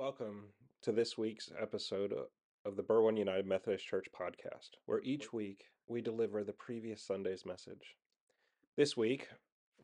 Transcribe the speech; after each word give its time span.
Welcome 0.00 0.44
to 0.80 0.92
this 0.92 1.18
week's 1.18 1.52
episode 1.60 2.14
of 2.64 2.76
the 2.76 2.82
Berwyn 2.82 3.18
United 3.18 3.44
Methodist 3.44 3.86
Church 3.86 4.06
podcast, 4.18 4.70
where 4.86 5.02
each 5.02 5.30
week 5.30 5.64
we 5.88 6.00
deliver 6.00 6.42
the 6.42 6.54
previous 6.54 7.02
Sunday's 7.02 7.44
message. 7.44 7.96
This 8.78 8.96
week, 8.96 9.28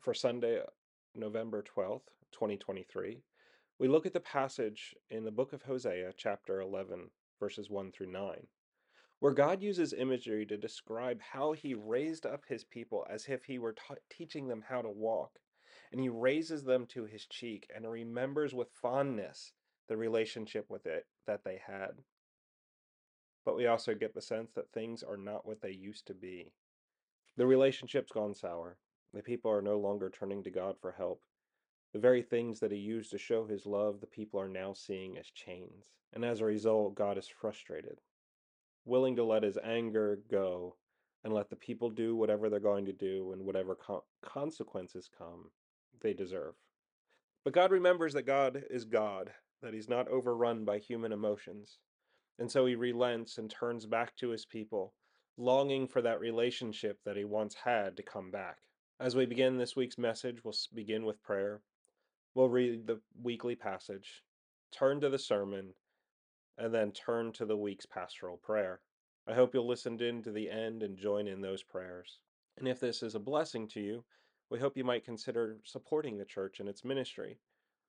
for 0.01 0.15
Sunday, 0.15 0.59
November 1.13 1.63
12th, 1.63 2.07
2023, 2.31 3.21
we 3.77 3.87
look 3.87 4.07
at 4.07 4.13
the 4.13 4.19
passage 4.19 4.95
in 5.11 5.23
the 5.23 5.29
book 5.29 5.53
of 5.53 5.61
Hosea, 5.61 6.13
chapter 6.17 6.61
11, 6.61 7.11
verses 7.39 7.69
1 7.69 7.91
through 7.91 8.11
9, 8.11 8.47
where 9.19 9.33
God 9.33 9.61
uses 9.61 9.93
imagery 9.93 10.47
to 10.47 10.57
describe 10.57 11.21
how 11.21 11.51
he 11.51 11.75
raised 11.75 12.25
up 12.25 12.41
his 12.49 12.63
people 12.63 13.05
as 13.07 13.27
if 13.27 13.43
he 13.43 13.59
were 13.59 13.75
teaching 14.09 14.47
them 14.47 14.63
how 14.67 14.81
to 14.81 14.89
walk. 14.89 15.37
And 15.91 16.01
he 16.01 16.09
raises 16.09 16.63
them 16.63 16.87
to 16.87 17.05
his 17.05 17.27
cheek 17.27 17.69
and 17.73 17.87
remembers 17.87 18.55
with 18.55 18.67
fondness 18.81 19.53
the 19.87 19.97
relationship 19.97 20.65
with 20.69 20.85
it 20.85 21.05
that 21.25 21.43
they 21.43 21.59
had. 21.65 21.91
But 23.45 23.55
we 23.55 23.67
also 23.67 23.93
get 23.93 24.13
the 24.13 24.21
sense 24.21 24.51
that 24.53 24.71
things 24.71 25.03
are 25.03 25.17
not 25.17 25.45
what 25.45 25.61
they 25.61 25.71
used 25.71 26.07
to 26.07 26.13
be. 26.13 26.51
The 27.37 27.47
relationship's 27.47 28.11
gone 28.11 28.33
sour. 28.33 28.77
The 29.13 29.21
people 29.21 29.51
are 29.51 29.61
no 29.61 29.79
longer 29.79 30.09
turning 30.09 30.43
to 30.43 30.51
God 30.51 30.75
for 30.81 30.91
help. 30.91 31.21
The 31.93 31.99
very 31.99 32.21
things 32.21 32.59
that 32.59 32.71
he 32.71 32.77
used 32.77 33.11
to 33.11 33.17
show 33.17 33.45
his 33.45 33.65
love, 33.65 34.01
the 34.01 34.07
people 34.07 34.39
are 34.39 34.49
now 34.49 34.73
seeing 34.73 35.17
as 35.17 35.27
chains. 35.27 35.85
And 36.13 36.25
as 36.25 36.41
a 36.41 36.45
result, 36.45 36.95
God 36.95 37.17
is 37.17 37.27
frustrated, 37.27 37.99
willing 38.85 39.15
to 39.15 39.23
let 39.23 39.43
his 39.43 39.57
anger 39.63 40.19
go 40.29 40.75
and 41.23 41.33
let 41.33 41.49
the 41.49 41.55
people 41.55 41.89
do 41.89 42.15
whatever 42.15 42.49
they're 42.49 42.59
going 42.59 42.85
to 42.85 42.93
do 42.93 43.31
and 43.31 43.43
whatever 43.45 43.75
co- 43.75 44.03
consequences 44.21 45.09
come, 45.17 45.51
they 46.01 46.13
deserve. 46.13 46.55
But 47.43 47.53
God 47.53 47.71
remembers 47.71 48.13
that 48.13 48.23
God 48.23 48.63
is 48.69 48.83
God 48.83 49.31
that 49.61 49.73
he's 49.73 49.89
not 49.89 50.07
overrun 50.07 50.65
by 50.65 50.79
human 50.79 51.11
emotions. 51.11 51.77
And 52.39 52.51
so 52.51 52.65
he 52.65 52.75
relents 52.75 53.37
and 53.37 53.49
turns 53.49 53.85
back 53.85 54.15
to 54.17 54.29
his 54.29 54.45
people, 54.45 54.93
longing 55.37 55.87
for 55.87 56.01
that 56.01 56.19
relationship 56.19 56.99
that 57.03 57.17
he 57.17 57.25
once 57.25 57.55
had 57.55 57.97
to 57.97 58.03
come 58.03 58.29
back. 58.29 58.57
As 58.99 59.15
we 59.15 59.25
begin 59.25 59.57
this 59.57 59.75
week's 59.75 59.97
message, 59.97 60.43
we'll 60.43 60.55
begin 60.73 61.05
with 61.05 61.21
prayer. 61.23 61.61
We'll 62.35 62.49
read 62.49 62.85
the 62.85 63.01
weekly 63.21 63.55
passage, 63.55 64.23
turn 64.71 65.01
to 65.01 65.09
the 65.09 65.19
sermon, 65.19 65.73
and 66.57 66.73
then 66.73 66.91
turn 66.91 67.31
to 67.33 67.45
the 67.45 67.57
week's 67.57 67.85
pastoral 67.85 68.37
prayer. 68.37 68.81
I 69.27 69.33
hope 69.33 69.53
you'll 69.53 69.67
listen 69.67 70.01
in 70.01 70.23
to 70.23 70.31
the 70.31 70.49
end 70.49 70.83
and 70.83 70.97
join 70.97 71.27
in 71.27 71.41
those 71.41 71.63
prayers. 71.63 72.19
And 72.57 72.67
if 72.67 72.79
this 72.79 73.03
is 73.03 73.15
a 73.15 73.19
blessing 73.19 73.67
to 73.69 73.81
you, 73.81 74.03
we 74.49 74.59
hope 74.59 74.77
you 74.77 74.83
might 74.83 75.05
consider 75.05 75.57
supporting 75.63 76.17
the 76.17 76.25
church 76.25 76.59
and 76.59 76.69
its 76.69 76.85
ministry 76.85 77.39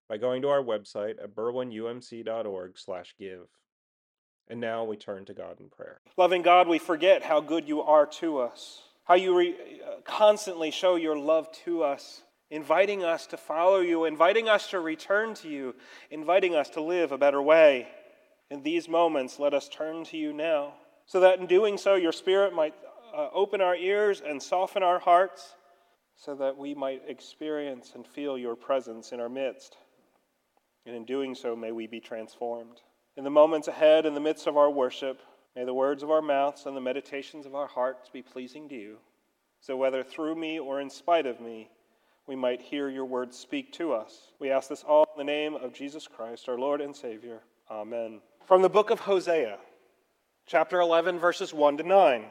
by 0.08 0.16
going 0.16 0.42
to 0.42 0.48
our 0.48 0.62
website 0.62 1.22
at 1.22 1.34
berwynumc.org/give. 1.34 3.48
And 4.50 4.60
now 4.60 4.84
we 4.84 4.96
turn 4.96 5.26
to 5.26 5.34
God 5.34 5.60
in 5.60 5.68
prayer. 5.68 6.00
Loving 6.16 6.40
God, 6.42 6.68
we 6.68 6.78
forget 6.78 7.22
how 7.22 7.40
good 7.40 7.68
you 7.68 7.82
are 7.82 8.06
to 8.06 8.38
us, 8.38 8.82
how 9.04 9.14
you 9.14 9.36
re- 9.36 9.80
uh, 9.86 10.00
constantly 10.04 10.70
show 10.70 10.96
your 10.96 11.18
love 11.18 11.52
to 11.64 11.82
us, 11.82 12.22
inviting 12.50 13.04
us 13.04 13.26
to 13.26 13.36
follow 13.36 13.80
you, 13.80 14.06
inviting 14.06 14.48
us 14.48 14.70
to 14.70 14.80
return 14.80 15.34
to 15.34 15.48
you, 15.48 15.74
inviting 16.10 16.54
us 16.54 16.70
to 16.70 16.80
live 16.80 17.12
a 17.12 17.18
better 17.18 17.42
way. 17.42 17.88
In 18.50 18.62
these 18.62 18.88
moments, 18.88 19.38
let 19.38 19.52
us 19.52 19.68
turn 19.68 20.04
to 20.04 20.16
you 20.16 20.32
now, 20.32 20.72
so 21.04 21.20
that 21.20 21.38
in 21.38 21.46
doing 21.46 21.76
so, 21.76 21.96
your 21.96 22.12
Spirit 22.12 22.54
might 22.54 22.74
uh, 23.14 23.28
open 23.34 23.60
our 23.60 23.76
ears 23.76 24.22
and 24.26 24.42
soften 24.42 24.82
our 24.82 24.98
hearts, 24.98 25.56
so 26.16 26.34
that 26.36 26.56
we 26.56 26.74
might 26.74 27.02
experience 27.06 27.92
and 27.94 28.06
feel 28.06 28.38
your 28.38 28.56
presence 28.56 29.12
in 29.12 29.20
our 29.20 29.28
midst 29.28 29.76
and 30.88 30.96
in 30.96 31.04
doing 31.04 31.34
so, 31.34 31.54
may 31.54 31.70
we 31.70 31.86
be 31.86 32.00
transformed. 32.00 32.80
In 33.16 33.24
the 33.24 33.30
moments 33.30 33.68
ahead, 33.68 34.06
in 34.06 34.14
the 34.14 34.20
midst 34.20 34.46
of 34.46 34.56
our 34.56 34.70
worship, 34.70 35.20
may 35.54 35.64
the 35.64 35.74
words 35.74 36.02
of 36.02 36.10
our 36.10 36.22
mouths 36.22 36.66
and 36.66 36.76
the 36.76 36.80
meditations 36.80 37.46
of 37.46 37.54
our 37.54 37.66
hearts 37.66 38.08
be 38.08 38.22
pleasing 38.22 38.68
to 38.68 38.74
you, 38.74 38.96
so 39.60 39.76
whether 39.76 40.02
through 40.02 40.34
me 40.34 40.58
or 40.58 40.80
in 40.80 40.88
spite 40.88 41.26
of 41.26 41.40
me, 41.40 41.70
we 42.26 42.36
might 42.36 42.60
hear 42.60 42.88
your 42.88 43.04
words 43.04 43.38
speak 43.38 43.72
to 43.74 43.92
us. 43.92 44.32
We 44.38 44.50
ask 44.50 44.68
this 44.68 44.84
all 44.84 45.06
in 45.14 45.18
the 45.18 45.32
name 45.32 45.54
of 45.54 45.72
Jesus 45.72 46.06
Christ, 46.06 46.48
our 46.48 46.58
Lord 46.58 46.80
and 46.80 46.94
Savior. 46.94 47.40
Amen. 47.70 48.20
From 48.46 48.62
the 48.62 48.68
book 48.68 48.90
of 48.90 49.00
Hosea, 49.00 49.58
chapter 50.46 50.80
11, 50.80 51.18
verses 51.18 51.52
1 51.52 51.78
to 51.78 51.82
9. 51.82 52.24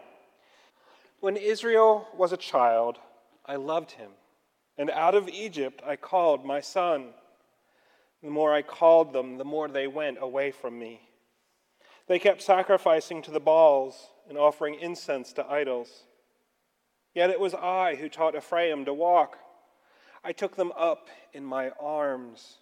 When 1.20 1.36
Israel 1.36 2.08
was 2.16 2.32
a 2.32 2.38
child, 2.38 2.98
I 3.46 3.56
loved 3.56 3.92
him, 3.92 4.12
and 4.78 4.90
out 4.90 5.16
of 5.16 5.30
Egypt 5.30 5.82
I 5.86 5.96
called 5.96 6.46
my 6.46 6.62
son. 6.62 7.10
The 8.28 8.34
more 8.34 8.54
I 8.54 8.62
called 8.62 9.14
them, 9.14 9.38
the 9.38 9.46
more 9.46 9.70
they 9.70 9.88
went 9.88 10.18
away 10.20 10.52
from 10.52 10.78
me. 10.78 11.00
They 12.08 12.20
kept 12.20 12.42
sacrificing 12.42 13.22
to 13.22 13.32
the 13.32 13.40
Baals 13.40 14.10
and 14.28 14.38
offering 14.38 14.76
incense 14.76 15.32
to 15.32 15.50
idols. 15.50 16.04
Yet 17.16 17.30
it 17.30 17.40
was 17.40 17.54
I 17.54 17.96
who 17.96 18.10
taught 18.10 18.36
Ephraim 18.36 18.84
to 18.84 18.94
walk. 18.94 19.38
I 20.26 20.34
took 20.34 20.58
them 20.58 20.74
up 20.78 21.08
in 21.32 21.46
my 21.46 21.70
arms, 21.80 22.58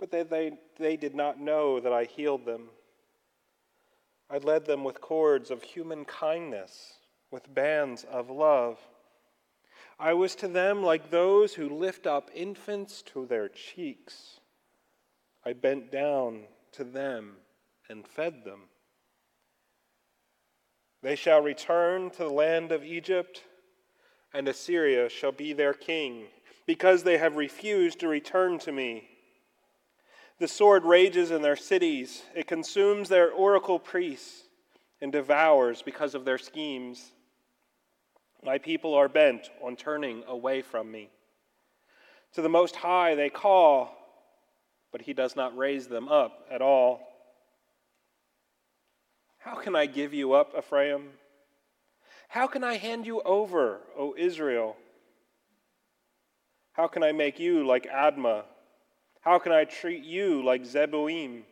but 0.00 0.10
they, 0.10 0.24
they, 0.24 0.58
they 0.76 0.96
did 0.96 1.14
not 1.14 1.38
know 1.38 1.78
that 1.78 1.92
I 1.92 2.02
healed 2.02 2.44
them. 2.44 2.70
I 4.28 4.38
led 4.38 4.64
them 4.64 4.82
with 4.82 5.00
cords 5.00 5.52
of 5.52 5.62
human 5.62 6.04
kindness, 6.04 6.94
with 7.30 7.54
bands 7.54 8.02
of 8.10 8.28
love. 8.28 8.80
I 10.00 10.14
was 10.14 10.34
to 10.34 10.48
them 10.48 10.82
like 10.82 11.10
those 11.10 11.54
who 11.54 11.68
lift 11.68 12.08
up 12.08 12.28
infants 12.34 13.02
to 13.02 13.24
their 13.24 13.48
cheeks. 13.48 14.40
I 15.46 15.52
bent 15.52 15.92
down 15.92 16.44
to 16.72 16.84
them 16.84 17.36
and 17.88 18.06
fed 18.06 18.44
them. 18.44 18.62
They 21.02 21.16
shall 21.16 21.42
return 21.42 22.10
to 22.12 22.18
the 22.18 22.30
land 22.30 22.72
of 22.72 22.82
Egypt, 22.82 23.42
and 24.32 24.48
Assyria 24.48 25.10
shall 25.10 25.32
be 25.32 25.52
their 25.52 25.74
king, 25.74 26.24
because 26.66 27.02
they 27.02 27.18
have 27.18 27.36
refused 27.36 28.00
to 28.00 28.08
return 28.08 28.58
to 28.60 28.72
me. 28.72 29.08
The 30.38 30.48
sword 30.48 30.84
rages 30.84 31.30
in 31.30 31.42
their 31.42 31.56
cities, 31.56 32.22
it 32.34 32.46
consumes 32.46 33.08
their 33.08 33.30
oracle 33.30 33.78
priests, 33.78 34.44
and 35.00 35.12
devours 35.12 35.82
because 35.82 36.14
of 36.14 36.24
their 36.24 36.38
schemes. 36.38 37.12
My 38.42 38.56
people 38.56 38.94
are 38.94 39.08
bent 39.08 39.50
on 39.62 39.76
turning 39.76 40.24
away 40.26 40.62
from 40.62 40.90
me. 40.90 41.10
To 42.32 42.42
the 42.42 42.48
Most 42.48 42.76
High 42.76 43.14
they 43.14 43.28
call 43.28 44.03
but 44.94 45.02
he 45.02 45.12
does 45.12 45.34
not 45.34 45.58
raise 45.58 45.88
them 45.88 46.06
up 46.06 46.46
at 46.52 46.62
all. 46.62 47.00
How 49.38 49.56
can 49.56 49.74
I 49.74 49.86
give 49.86 50.14
you 50.14 50.34
up, 50.34 50.54
Ephraim? 50.56 51.08
How 52.28 52.46
can 52.46 52.62
I 52.62 52.76
hand 52.76 53.04
you 53.04 53.20
over, 53.22 53.80
O 53.98 54.14
Israel? 54.16 54.76
How 56.74 56.86
can 56.86 57.02
I 57.02 57.10
make 57.10 57.40
you 57.40 57.66
like 57.66 57.90
Admah? 57.90 58.44
How 59.20 59.40
can 59.40 59.50
I 59.50 59.64
treat 59.64 60.04
you 60.04 60.44
like 60.44 60.62
Zeboim? 60.62 61.42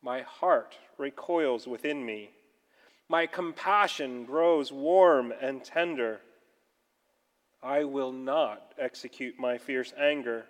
My 0.00 0.22
heart 0.22 0.76
recoils 0.98 1.66
within 1.66 2.06
me. 2.06 2.30
My 3.08 3.26
compassion 3.26 4.26
grows 4.26 4.70
warm 4.70 5.32
and 5.40 5.64
tender. 5.64 6.20
I 7.64 7.82
will 7.82 8.12
not 8.12 8.74
execute 8.78 9.40
my 9.40 9.58
fierce 9.58 9.92
anger. 9.98 10.46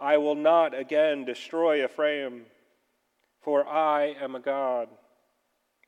I 0.00 0.16
will 0.16 0.34
not 0.34 0.78
again 0.78 1.24
destroy 1.24 1.84
Ephraim, 1.84 2.42
for 3.40 3.66
I 3.66 4.14
am 4.20 4.34
a 4.34 4.40
God 4.40 4.88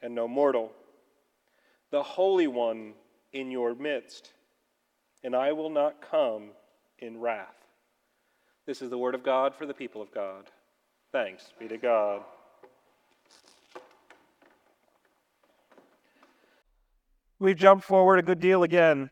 and 0.02 0.14
no 0.14 0.26
mortal, 0.26 0.72
the 1.90 2.02
Holy 2.02 2.46
One 2.46 2.94
in 3.32 3.50
your 3.50 3.74
midst, 3.74 4.32
and 5.22 5.36
I 5.36 5.52
will 5.52 5.70
not 5.70 6.00
come 6.00 6.50
in 6.98 7.20
wrath. 7.20 7.54
This 8.66 8.82
is 8.82 8.90
the 8.90 8.98
word 8.98 9.14
of 9.14 9.22
God 9.22 9.54
for 9.54 9.66
the 9.66 9.74
people 9.74 10.02
of 10.02 10.12
God. 10.12 10.44
Thanks 11.12 11.52
be 11.58 11.68
to 11.68 11.76
God. 11.76 12.22
We've 17.38 17.56
jumped 17.56 17.84
forward 17.84 18.18
a 18.18 18.22
good 18.22 18.40
deal 18.40 18.62
again. 18.62 19.10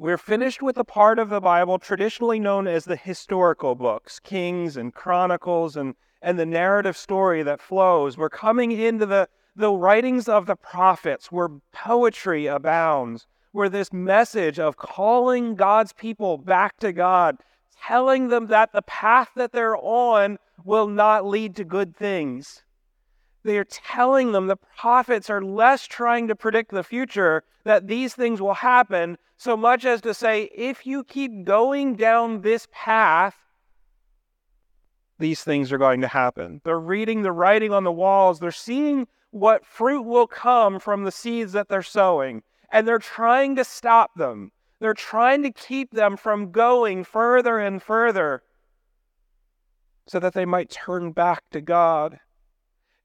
We're 0.00 0.16
finished 0.16 0.62
with 0.62 0.76
the 0.76 0.84
part 0.84 1.18
of 1.18 1.28
the 1.28 1.42
Bible 1.42 1.78
traditionally 1.78 2.40
known 2.40 2.66
as 2.66 2.86
the 2.86 2.96
historical 2.96 3.74
books, 3.74 4.18
Kings 4.18 4.78
and 4.78 4.94
Chronicles, 4.94 5.76
and, 5.76 5.94
and 6.22 6.38
the 6.38 6.46
narrative 6.46 6.96
story 6.96 7.42
that 7.42 7.60
flows. 7.60 8.16
We're 8.16 8.30
coming 8.30 8.72
into 8.72 9.04
the, 9.04 9.28
the 9.54 9.70
writings 9.70 10.26
of 10.26 10.46
the 10.46 10.56
prophets, 10.56 11.30
where 11.30 11.50
poetry 11.72 12.46
abounds, 12.46 13.26
where 13.52 13.68
this 13.68 13.92
message 13.92 14.58
of 14.58 14.78
calling 14.78 15.54
God's 15.54 15.92
people 15.92 16.38
back 16.38 16.78
to 16.78 16.94
God, 16.94 17.36
telling 17.86 18.28
them 18.28 18.46
that 18.46 18.72
the 18.72 18.80
path 18.80 19.28
that 19.36 19.52
they're 19.52 19.76
on 19.76 20.38
will 20.64 20.86
not 20.86 21.26
lead 21.26 21.54
to 21.56 21.64
good 21.64 21.94
things. 21.94 22.62
They 23.42 23.56
are 23.58 23.64
telling 23.64 24.32
them 24.32 24.46
the 24.46 24.56
prophets 24.56 25.30
are 25.30 25.42
less 25.42 25.86
trying 25.86 26.28
to 26.28 26.36
predict 26.36 26.70
the 26.70 26.82
future, 26.82 27.44
that 27.64 27.86
these 27.86 28.14
things 28.14 28.40
will 28.40 28.54
happen, 28.54 29.18
so 29.36 29.56
much 29.56 29.84
as 29.84 30.00
to 30.02 30.12
say, 30.12 30.50
if 30.54 30.86
you 30.86 31.04
keep 31.04 31.44
going 31.44 31.96
down 31.96 32.42
this 32.42 32.68
path, 32.72 33.36
these 35.18 35.42
things 35.42 35.72
are 35.72 35.78
going 35.78 36.00
to 36.00 36.08
happen. 36.08 36.60
They're 36.64 36.78
reading 36.78 37.22
the 37.22 37.32
writing 37.32 37.72
on 37.72 37.84
the 37.84 37.92
walls, 37.92 38.40
they're 38.40 38.50
seeing 38.50 39.06
what 39.30 39.64
fruit 39.64 40.02
will 40.02 40.26
come 40.26 40.80
from 40.80 41.04
the 41.04 41.12
seeds 41.12 41.52
that 41.52 41.68
they're 41.68 41.82
sowing, 41.82 42.42
and 42.70 42.86
they're 42.86 42.98
trying 42.98 43.56
to 43.56 43.64
stop 43.64 44.10
them. 44.16 44.52
They're 44.80 44.94
trying 44.94 45.42
to 45.42 45.52
keep 45.52 45.92
them 45.92 46.16
from 46.16 46.52
going 46.52 47.04
further 47.04 47.58
and 47.58 47.82
further 47.82 48.42
so 50.06 50.18
that 50.18 50.32
they 50.32 50.46
might 50.46 50.70
turn 50.70 51.12
back 51.12 51.42
to 51.52 51.60
God. 51.60 52.18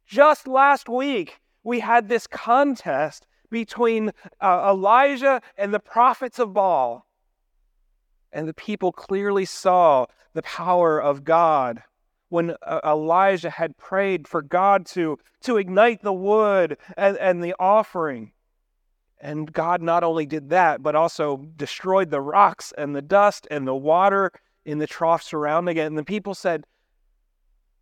Just 0.06 0.48
last 0.48 0.88
week, 0.88 1.40
we 1.64 1.80
had 1.80 2.08
this 2.08 2.28
contest 2.28 3.26
between 3.50 4.12
uh, 4.42 4.70
Elijah 4.70 5.42
and 5.58 5.74
the 5.74 5.80
prophets 5.80 6.40
of 6.40 6.54
Baal. 6.54 7.06
And 8.32 8.48
the 8.48 8.54
people 8.54 8.92
clearly 8.92 9.46
saw 9.46 10.06
the 10.34 10.44
power 10.44 11.02
of 11.02 11.24
God 11.24 11.82
when 12.30 12.56
uh, 12.62 12.82
Elijah 12.84 13.50
had 13.50 13.78
prayed 13.78 14.28
for 14.28 14.42
God 14.42 14.86
to, 14.88 15.18
to 15.42 15.58
ignite 15.58 16.02
the 16.02 16.14
wood 16.14 16.78
and, 16.98 17.18
and 17.18 17.44
the 17.44 17.56
offering. 17.60 18.32
And 19.22 19.52
God 19.52 19.82
not 19.82 20.04
only 20.04 20.26
did 20.26 20.50
that, 20.50 20.84
but 20.84 20.96
also 20.96 21.48
destroyed 21.56 22.12
the 22.12 22.22
rocks 22.22 22.74
and 22.78 22.96
the 22.96 23.02
dust 23.02 23.48
and 23.50 23.66
the 23.66 23.76
water 23.76 24.32
in 24.66 24.80
the 24.80 24.88
trough 24.88 25.24
surrounding 25.24 25.78
it. 25.78 25.86
And 25.86 25.98
the 25.98 26.04
people 26.04 26.36
said, 26.36 26.66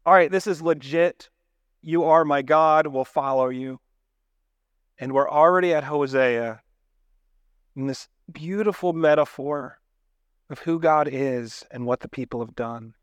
All 0.06 0.14
right, 0.14 0.32
this 0.32 0.46
is 0.46 0.62
legit. 0.62 1.30
You 1.86 2.06
are 2.06 2.24
my 2.24 2.42
God. 2.42 2.88
We'll 2.88 3.04
follow 3.04 3.50
you. 3.50 3.82
And 4.98 5.12
we're 5.12 5.30
already 5.30 5.74
at 5.74 5.84
Hosea 5.84 6.62
in 7.76 7.88
this 7.88 8.08
beautiful 8.32 8.94
metaphor 8.94 9.80
of 10.50 10.60
who 10.60 10.80
God 10.80 11.10
is 11.12 11.66
and 11.72 11.86
what 11.86 12.00
the 12.00 12.08
people 12.08 12.40
have 12.40 12.56
done. 12.56 12.94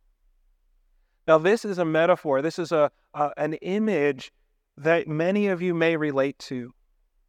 Now, 1.29 1.37
this 1.37 1.65
is 1.65 1.77
a 1.77 1.85
metaphor, 1.85 2.41
this 2.41 2.59
is 2.59 2.73
a, 2.73 2.91
a, 3.13 3.31
an 3.37 3.55
image 3.55 4.33
that 4.79 5.07
many 5.07 5.49
of 5.49 5.61
you 5.61 5.75
may 5.75 5.97
relate 5.97 6.39
to. 6.39 6.73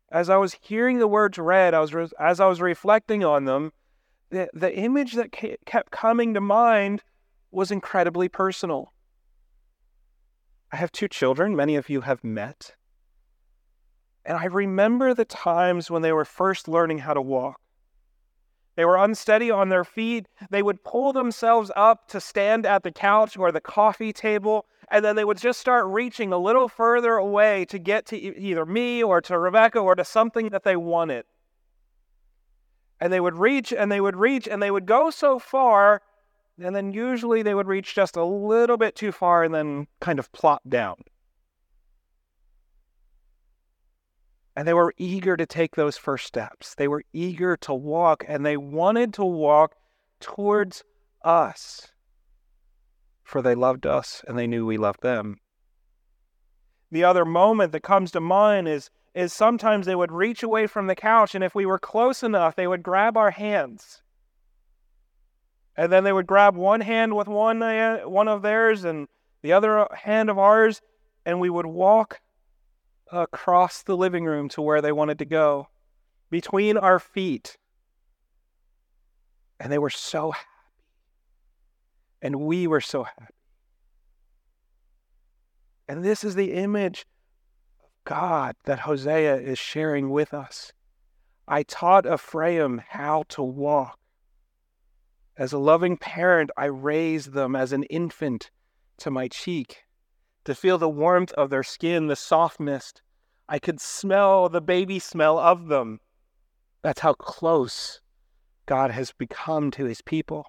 As 0.09 0.30
I 0.30 0.38
was 0.38 0.56
hearing 0.62 1.00
the 1.00 1.07
words 1.07 1.38
read, 1.38 1.74
I 1.74 1.81
was 1.81 1.94
re- 1.94 2.07
as 2.18 2.39
I 2.39 2.48
was 2.48 2.62
reflecting 2.62 3.25
on 3.25 3.44
them, 3.44 3.74
the, 4.30 4.50
the 4.53 4.74
image 4.74 5.13
that 5.13 5.33
kept 5.33 5.92
coming 5.92 6.33
to 6.33 6.42
mind 6.42 7.03
was 7.51 7.71
incredibly 7.71 8.30
personal. 8.30 8.94
I 10.72 10.78
have 10.78 10.92
two 10.92 11.08
children, 11.08 11.56
many 11.56 11.76
of 11.76 11.90
you 11.90 12.02
have 12.02 12.24
met. 12.24 12.76
And 14.26 14.38
I 14.38 14.46
remember 14.46 15.14
the 15.14 15.26
times 15.26 15.92
when 15.92 16.02
they 16.02 16.14
were 16.14 16.26
first 16.26 16.68
learning 16.68 17.00
how 17.00 17.14
to 17.14 17.22
walk. 17.22 17.60
They 18.76 18.86
were 18.86 18.98
unsteady 18.98 19.52
on 19.52 19.70
their 19.70 19.84
feet. 19.84 20.28
They 20.50 20.64
would 20.64 20.84
pull 20.84 21.12
themselves 21.12 21.72
up 21.76 22.08
to 22.10 22.22
stand 22.22 22.66
at 22.66 22.84
the 22.84 22.92
couch 22.92 23.38
or 23.38 23.52
the 23.52 23.60
coffee 23.60 24.14
table, 24.14 24.66
and 24.90 25.04
then 25.04 25.16
they 25.16 25.26
would 25.26 25.38
just 25.38 25.60
start 25.60 25.88
reaching 25.88 26.32
a 26.32 26.38
little 26.38 26.70
further 26.70 27.16
away 27.16 27.66
to 27.66 27.78
get 27.78 28.06
to 28.08 28.18
either 28.18 28.66
me 28.66 29.04
or 29.04 29.20
to 29.22 29.38
Rebecca 29.38 29.80
or 29.80 29.96
to 29.96 30.06
something 30.06 30.50
that 30.50 30.64
they 30.64 30.78
wanted. 30.78 31.26
And 33.02 33.12
they 33.12 33.20
would 33.20 33.36
reach 33.36 33.74
and 33.74 33.92
they 33.92 34.00
would 34.00 34.16
reach 34.16 34.48
and 34.48 34.62
they 34.62 34.72
would 34.72 34.86
go 34.86 35.10
so 35.10 35.38
far, 35.38 36.02
and 36.62 36.75
then 36.75 36.92
usually 36.92 37.42
they 37.42 37.54
would 37.54 37.68
reach 37.68 37.96
just 37.96 38.16
a 38.16 38.24
little 38.24 38.78
bit 38.78 38.96
too 38.96 39.12
far 39.12 39.44
and 39.44 39.54
then 39.54 39.88
kind 40.00 40.19
of 40.19 40.31
plop 40.31 40.62
down. 40.68 40.96
And 44.56 44.68
they 44.68 44.74
were 44.74 44.94
eager 44.98 45.38
to 45.38 45.46
take 45.46 45.75
those 45.75 45.98
first 45.98 46.25
steps. 46.25 46.75
They 46.75 46.88
were 46.88 47.04
eager 47.13 47.56
to 47.58 47.74
walk, 47.74 48.25
and 48.28 48.46
they 48.46 48.58
wanted 48.58 49.13
to 49.13 49.25
walk 49.25 49.75
towards 50.19 50.84
us. 51.24 51.88
For 53.24 53.42
they 53.42 53.56
loved 53.56 53.86
us 53.86 54.24
and 54.28 54.38
they 54.38 54.48
knew 54.48 54.66
we 54.66 54.78
loved 54.78 55.02
them. 55.02 55.40
The 56.92 57.06
other 57.06 57.24
moment 57.24 57.72
that 57.72 57.81
comes 57.81 58.12
to 58.12 58.19
mind 58.19 58.68
is, 58.68 58.90
is 59.16 59.31
sometimes 59.31 59.86
they 59.86 59.96
would 59.96 60.12
reach 60.12 60.44
away 60.44 60.68
from 60.68 60.88
the 60.88 60.96
couch, 60.96 61.34
and 61.34 61.44
if 61.44 61.56
we 61.56 61.66
were 61.66 61.80
close 61.80 62.22
enough, 62.22 62.58
they 62.58 62.68
would 62.68 62.84
grab 62.84 63.16
our 63.16 63.31
hands. 63.31 64.02
And 65.78 65.92
then 65.92 66.04
they 66.04 66.14
would 66.14 66.28
grab 66.28 66.56
one 66.56 66.82
hand 66.82 67.16
with 67.16 67.28
one, 67.28 67.62
uh, 67.64 68.02
one 68.02 68.28
of 68.28 68.42
theirs 68.42 68.84
and 68.84 69.08
the 69.42 69.54
other 69.54 69.88
hand 69.94 70.30
of 70.30 70.38
ours, 70.38 70.82
and 71.26 71.40
we 71.40 71.50
would 71.50 71.66
walk 71.66 72.22
across 73.12 73.84
the 73.84 73.98
living 73.98 74.26
room 74.26 74.50
to 74.50 74.62
where 74.62 74.82
they 74.82 74.92
wanted 74.92 75.20
to 75.20 75.26
go, 75.26 75.68
between 76.30 76.78
our 76.78 77.00
feet. 77.00 77.58
And 79.60 79.72
they 79.72 79.78
were 79.78 79.90
so 79.90 80.32
happy. 80.32 80.48
And 82.22 82.42
we 82.42 82.68
were 82.68 82.82
so 82.82 83.04
happy. 83.04 83.34
And 85.88 86.06
this 86.06 86.24
is 86.24 86.36
the 86.36 86.54
image 86.54 87.06
of 87.84 87.90
God 88.06 88.56
that 88.66 88.80
Hosea 88.80 89.38
is 89.38 89.60
sharing 89.60 90.10
with 90.10 90.34
us. 90.34 90.72
I 91.48 91.64
taught 91.64 92.06
Ephraim 92.06 92.82
how 92.90 93.24
to 93.30 93.44
walk. 93.44 94.00
As 95.38 95.54
a 95.54 95.57
loving 95.57 95.98
parent, 95.98 96.51
I 96.57 96.66
raised 96.66 97.31
them 97.31 97.56
as 97.56 97.72
an 97.72 97.83
infant 97.83 98.51
to 98.98 99.10
my 99.10 99.28
cheek 99.28 99.86
to 100.44 100.54
feel 100.54 100.78
the 100.78 100.89
warmth 100.89 101.31
of 101.33 101.50
their 101.50 101.63
skin, 101.63 102.07
the 102.07 102.16
softness. 102.16 102.94
I 103.48 103.57
could 103.57 103.80
smell 103.80 104.50
the 104.50 104.62
baby 104.62 105.00
smell 105.00 105.39
of 105.39 105.68
them. 105.68 106.00
That's 106.81 107.01
how 107.01 107.13
close 107.13 108.01
God 108.66 108.92
has 108.92 109.12
become 109.12 109.72
to 109.72 109.86
his 109.86 110.01
people. 110.01 110.45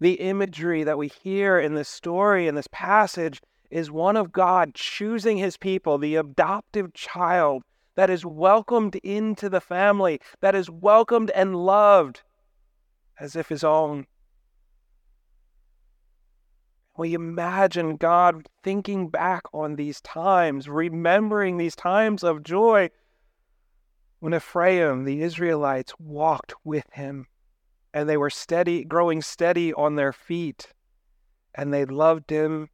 The 0.00 0.14
imagery 0.14 0.84
that 0.84 0.98
we 0.98 1.08
hear 1.08 1.58
in 1.58 1.74
this 1.74 1.88
story, 1.88 2.46
in 2.46 2.54
this 2.54 2.68
passage, 2.70 3.42
is 3.70 3.90
one 3.90 4.16
of 4.16 4.32
God 4.32 4.74
choosing 4.74 5.36
his 5.36 5.56
people, 5.56 5.98
the 5.98 6.16
adoptive 6.16 6.94
child 6.94 7.62
that 7.96 8.08
is 8.08 8.24
welcomed 8.24 8.96
into 8.96 9.48
the 9.48 9.60
family, 9.60 10.20
that 10.40 10.54
is 10.54 10.70
welcomed 10.70 11.30
and 11.32 11.56
loved 11.56 12.22
as 13.20 13.36
if 13.36 13.48
his 13.48 13.64
own. 13.64 14.06
We 16.96 17.14
imagine 17.14 17.96
God 17.96 18.48
thinking 18.62 19.08
back 19.08 19.42
on 19.52 19.76
these 19.76 20.00
times, 20.00 20.68
remembering 20.68 21.56
these 21.56 21.76
times 21.76 22.24
of 22.24 22.42
joy 22.42 22.90
when 24.18 24.34
Ephraim, 24.34 25.04
the 25.04 25.22
Israelites, 25.22 25.92
walked 26.00 26.54
with 26.64 26.92
him 26.92 27.26
and 27.94 28.08
they 28.08 28.16
were 28.16 28.30
steady, 28.30 28.84
growing 28.84 29.22
steady 29.22 29.72
on 29.72 29.94
their 29.94 30.12
feet, 30.12 30.72
and 31.54 31.72
they 31.72 31.84
loved 31.84 32.30
him 32.30 32.68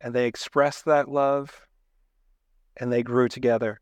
and 0.00 0.14
they 0.14 0.26
expressed 0.26 0.84
that 0.84 1.08
love 1.08 1.66
and 2.76 2.92
they 2.92 3.02
grew 3.02 3.28
together. 3.28 3.80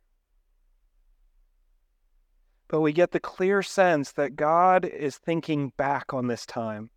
But 2.68 2.80
we 2.80 2.92
get 2.92 3.12
the 3.12 3.20
clear 3.20 3.62
sense 3.62 4.12
that 4.12 4.36
God 4.36 4.84
is 4.84 5.16
thinking 5.16 5.72
back 5.76 6.14
on 6.14 6.26
this 6.28 6.46
time 6.46 6.90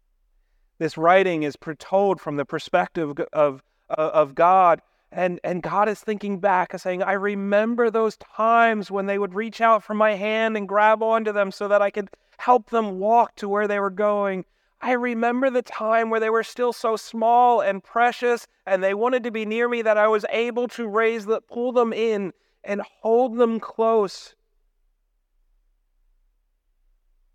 this 0.79 0.97
writing 0.97 1.43
is 1.43 1.57
told 1.79 2.21
from 2.21 2.37
the 2.37 2.45
perspective 2.45 3.09
of, 3.09 3.27
of, 3.33 3.61
of 3.89 4.35
God. 4.35 4.81
And, 5.11 5.39
and 5.43 5.63
God 5.63 5.87
is 5.87 6.01
thinking 6.01 6.39
back, 6.39 6.73
and 6.73 6.81
saying, 6.81 7.01
I 7.01 7.13
remember 7.13 7.89
those 7.89 8.17
times 8.17 8.91
when 8.91 9.05
they 9.05 9.17
would 9.17 9.33
reach 9.33 9.61
out 9.61 9.81
for 9.81 9.93
my 9.93 10.15
hand 10.15 10.57
and 10.57 10.67
grab 10.67 11.01
onto 11.01 11.31
them 11.31 11.51
so 11.51 11.69
that 11.69 11.81
I 11.81 11.91
could 11.91 12.09
help 12.37 12.69
them 12.69 12.99
walk 12.99 13.35
to 13.37 13.47
where 13.47 13.67
they 13.67 13.79
were 13.79 13.89
going. 13.89 14.43
I 14.81 14.91
remember 14.91 15.49
the 15.49 15.61
time 15.61 16.09
where 16.09 16.19
they 16.19 16.29
were 16.29 16.43
still 16.43 16.73
so 16.73 16.97
small 16.97 17.61
and 17.61 17.83
precious 17.83 18.47
and 18.65 18.83
they 18.83 18.93
wanted 18.93 19.23
to 19.23 19.31
be 19.31 19.45
near 19.45 19.67
me 19.67 19.81
that 19.81 19.97
I 19.97 20.07
was 20.07 20.25
able 20.29 20.67
to 20.69 20.87
raise 20.87 21.25
the, 21.25 21.41
pull 21.41 21.71
them 21.71 21.93
in 21.93 22.33
and 22.63 22.81
hold 22.81 23.37
them 23.37 23.59
close. 23.59 24.35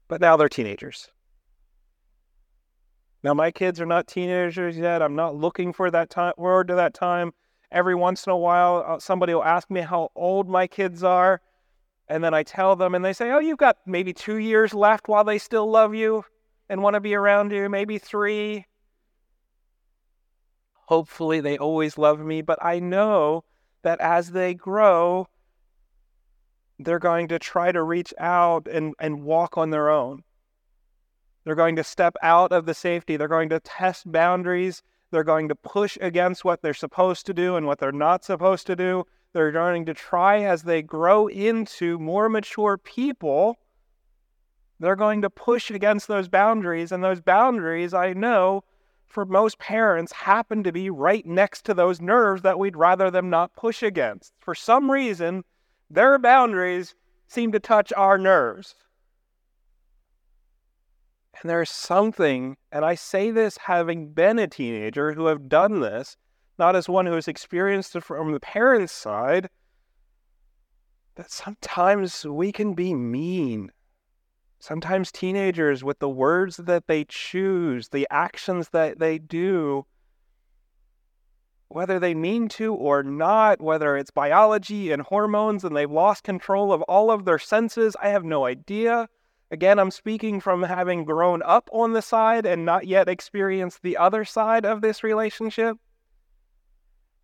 But 0.09 0.21
now 0.21 0.37
they're 0.37 0.49
teenagers. 0.49 1.09
Now, 3.23 3.35
my 3.35 3.53
kids 3.53 3.81
are 3.81 3.87
not 3.87 4.09
teenagers 4.09 4.77
yet. 4.77 5.01
I'm 5.01 5.15
not 5.15 5.37
looking 5.37 5.73
for 5.73 5.91
that 5.91 6.11
time, 6.11 6.33
word 6.37 6.69
to 6.69 6.75
that 6.75 6.93
time. 6.93 7.33
Every 7.71 7.95
once 7.95 8.27
in 8.27 8.33
a 8.33 8.37
while, 8.37 8.85
uh, 8.87 8.99
somebody 8.99 9.33
will 9.33 9.45
ask 9.45 9.71
me 9.71 9.81
how 9.81 10.11
old 10.17 10.49
my 10.49 10.67
kids 10.67 11.05
are. 11.05 11.41
And 12.09 12.23
then 12.23 12.35
I 12.35 12.43
tell 12.43 12.75
them, 12.75 12.95
and 12.95 13.05
they 13.05 13.13
say, 13.13 13.31
Oh, 13.31 13.39
you've 13.39 13.59
got 13.59 13.79
maybe 13.87 14.13
two 14.13 14.37
years 14.37 14.75
left 14.75 15.09
while 15.09 15.25
they 15.25 15.39
still 15.39 15.71
love 15.71 15.95
you 15.95 16.25
and 16.69 16.83
want 16.83 16.95
to 16.95 17.01
be 17.01 17.15
around 17.15 17.53
you, 17.53 17.69
maybe 17.69 17.97
three. 17.97 18.67
Hopefully, 20.87 21.41
they 21.41 21.57
always 21.57 21.97
love 21.97 22.19
me. 22.19 22.43
But 22.43 22.59
I 22.61 22.81
know 22.81 23.45
that 23.83 24.01
as 24.01 24.33
they 24.33 24.53
grow, 24.53 25.29
they're 26.85 26.99
going 26.99 27.29
to 27.29 27.39
try 27.39 27.73
to 27.73 27.83
reach 27.83 28.13
out 28.19 28.67
and, 28.69 28.95
and 28.99 29.23
walk 29.23 29.57
on 29.59 29.71
their 29.71 29.91
own. 29.91 30.23
They're 31.45 31.55
going 31.55 31.77
to 31.77 31.85
step 31.85 32.17
out 32.23 32.53
of 32.53 32.67
the 32.67 32.75
safety. 32.75 33.17
They're 33.17 33.29
going 33.29 33.49
to 33.49 33.61
test 33.61 34.11
boundaries. 34.11 34.83
They're 35.11 35.25
going 35.25 35.49
to 35.49 35.55
push 35.55 35.99
against 36.01 36.45
what 36.45 36.63
they're 36.63 36.75
supposed 36.75 37.27
to 37.27 37.35
do 37.35 37.57
and 37.57 37.67
what 37.67 37.79
they're 37.79 37.93
not 37.93 38.25
supposed 38.25 38.67
to 38.69 38.77
do. 38.77 39.05
They're 39.33 39.53
going 39.53 39.87
to 39.87 39.95
try 39.95 40.43
as 40.43 40.63
they 40.63 40.83
grow 40.83 41.27
into 41.27 41.99
more 41.99 42.29
mature 42.29 42.79
people. 42.79 43.57
They're 44.79 44.97
going 44.97 45.23
to 45.23 45.31
push 45.31 45.71
against 45.71 46.09
those 46.09 46.29
boundaries. 46.29 46.93
And 46.93 47.03
those 47.03 47.21
boundaries, 47.21 47.95
I 47.95 48.13
know 48.13 48.65
for 49.07 49.27
most 49.27 49.59
parents, 49.59 50.13
happen 50.13 50.63
to 50.63 50.73
be 50.73 50.89
right 50.91 51.27
next 51.27 51.67
to 51.67 51.75
those 51.75 52.01
nerves 52.01 52.43
that 52.43 52.59
we'd 52.59 52.77
rather 52.77 53.11
them 53.11 53.29
not 53.29 53.55
push 53.55 53.83
against. 53.83 54.33
For 54.41 54.55
some 54.55 54.91
reason, 54.91 55.45
their 55.93 56.19
boundaries 56.19 56.95
seem 57.27 57.53
to 57.53 57.61
touch 57.61 57.93
our 57.97 58.19
nerves. 58.19 58.75
And 61.41 61.51
there's 61.51 61.71
something, 61.71 62.57
and 62.71 62.85
I 62.85 62.95
say 62.95 63.31
this 63.31 63.57
having 63.57 64.13
been 64.13 64.39
a 64.39 64.47
teenager 64.47 65.13
who 65.13 65.27
have 65.27 65.49
done 65.49 65.81
this, 65.81 66.17
not 66.59 66.77
as 66.77 66.89
one 66.89 67.07
who 67.07 67.15
has 67.15 67.29
experienced 67.29 67.97
it 67.97 68.05
from 68.05 68.33
the 68.33 68.41
parents' 68.41 68.93
side, 68.93 69.51
that 71.17 71.31
sometimes 71.31 72.25
we 72.25 72.53
can 72.53 72.75
be 72.75 72.95
mean. 72.95 73.71
Sometimes 74.59 75.11
teenagers, 75.11 75.83
with 75.83 75.99
the 75.99 76.09
words 76.09 76.57
that 76.59 76.87
they 76.87 77.05
choose, 77.05 77.89
the 77.89 78.07
actions 78.11 78.69
that 78.71 78.99
they 78.99 79.19
do, 79.19 79.85
whether 81.75 81.99
they 81.99 82.15
mean 82.15 82.49
to 82.49 82.75
or 82.75 83.03
not, 83.03 83.61
whether 83.61 83.97
it's 83.97 84.11
biology 84.11 84.93
and 84.93 85.03
hormones 85.03 85.65
and 85.65 85.75
they've 85.75 85.91
lost 85.91 86.23
control 86.23 86.73
of 86.73 86.83
all 86.83 87.11
of 87.11 87.25
their 87.25 87.39
senses, 87.39 87.97
I 88.03 88.09
have 88.09 88.25
no 88.25 88.45
idea. 88.45 89.09
Again, 89.51 89.79
I'm 89.79 89.91
speaking 89.91 90.41
from 90.41 90.63
having 90.63 91.05
grown 91.05 91.43
up 91.43 91.69
on 91.73 91.93
the 91.93 92.03
side 92.03 92.47
and 92.47 92.65
not 92.65 92.87
yet 92.87 93.09
experienced 93.09 93.83
the 93.83 93.97
other 93.97 94.25
side 94.25 94.67
of 94.67 94.81
this 94.81 95.03
relationship. 95.03 95.79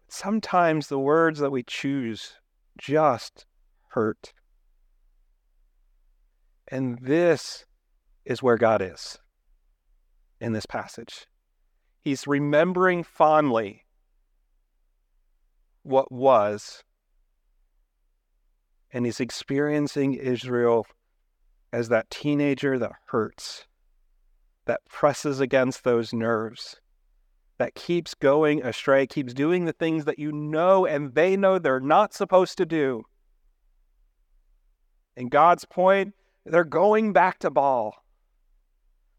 Sometimes 0.09 0.89
the 0.89 0.99
words 0.99 1.41
that 1.41 1.51
we 1.51 1.63
choose 1.63 2.33
just 2.79 3.45
hurt. 3.89 4.33
And 6.69 6.99
this 7.01 7.67
is 8.25 8.43
where 8.43 8.57
God 8.57 8.81
is 8.83 9.19
in 10.41 10.53
this 10.53 10.67
passage. 10.67 11.27
He's 12.01 12.27
remembering 12.27 13.03
fondly 13.03 13.85
what 15.89 16.13
was, 16.13 16.85
and 18.93 19.05
he's 19.05 19.21
experiencing 19.21 20.15
Israel 20.15 20.87
as 21.73 21.89
that 21.89 22.11
teenager 22.11 22.79
that 22.79 22.93
hurts, 23.07 23.67
that 24.67 24.81
presses 24.89 25.41
against 25.41 25.85
those 25.85 26.13
nerves, 26.13 26.81
that 27.59 27.75
keeps 27.75 28.15
going 28.15 28.63
astray, 28.63 29.07
keeps 29.07 29.35
doing 29.35 29.65
the 29.65 29.73
things 29.73 30.05
that 30.05 30.19
you 30.19 30.31
know 30.31 30.87
and 30.87 31.15
they 31.15 31.37
know 31.37 31.59
they're 31.59 31.81
not 31.81 32.15
supposed 32.15 32.57
to 32.59 32.67
do. 32.67 33.03
In 35.17 35.29
God's 35.29 35.65
point, 35.65 36.15
they're 36.45 36.65
going 36.65 37.13
back 37.13 37.39
to 37.41 37.51
Baal. 37.51 37.95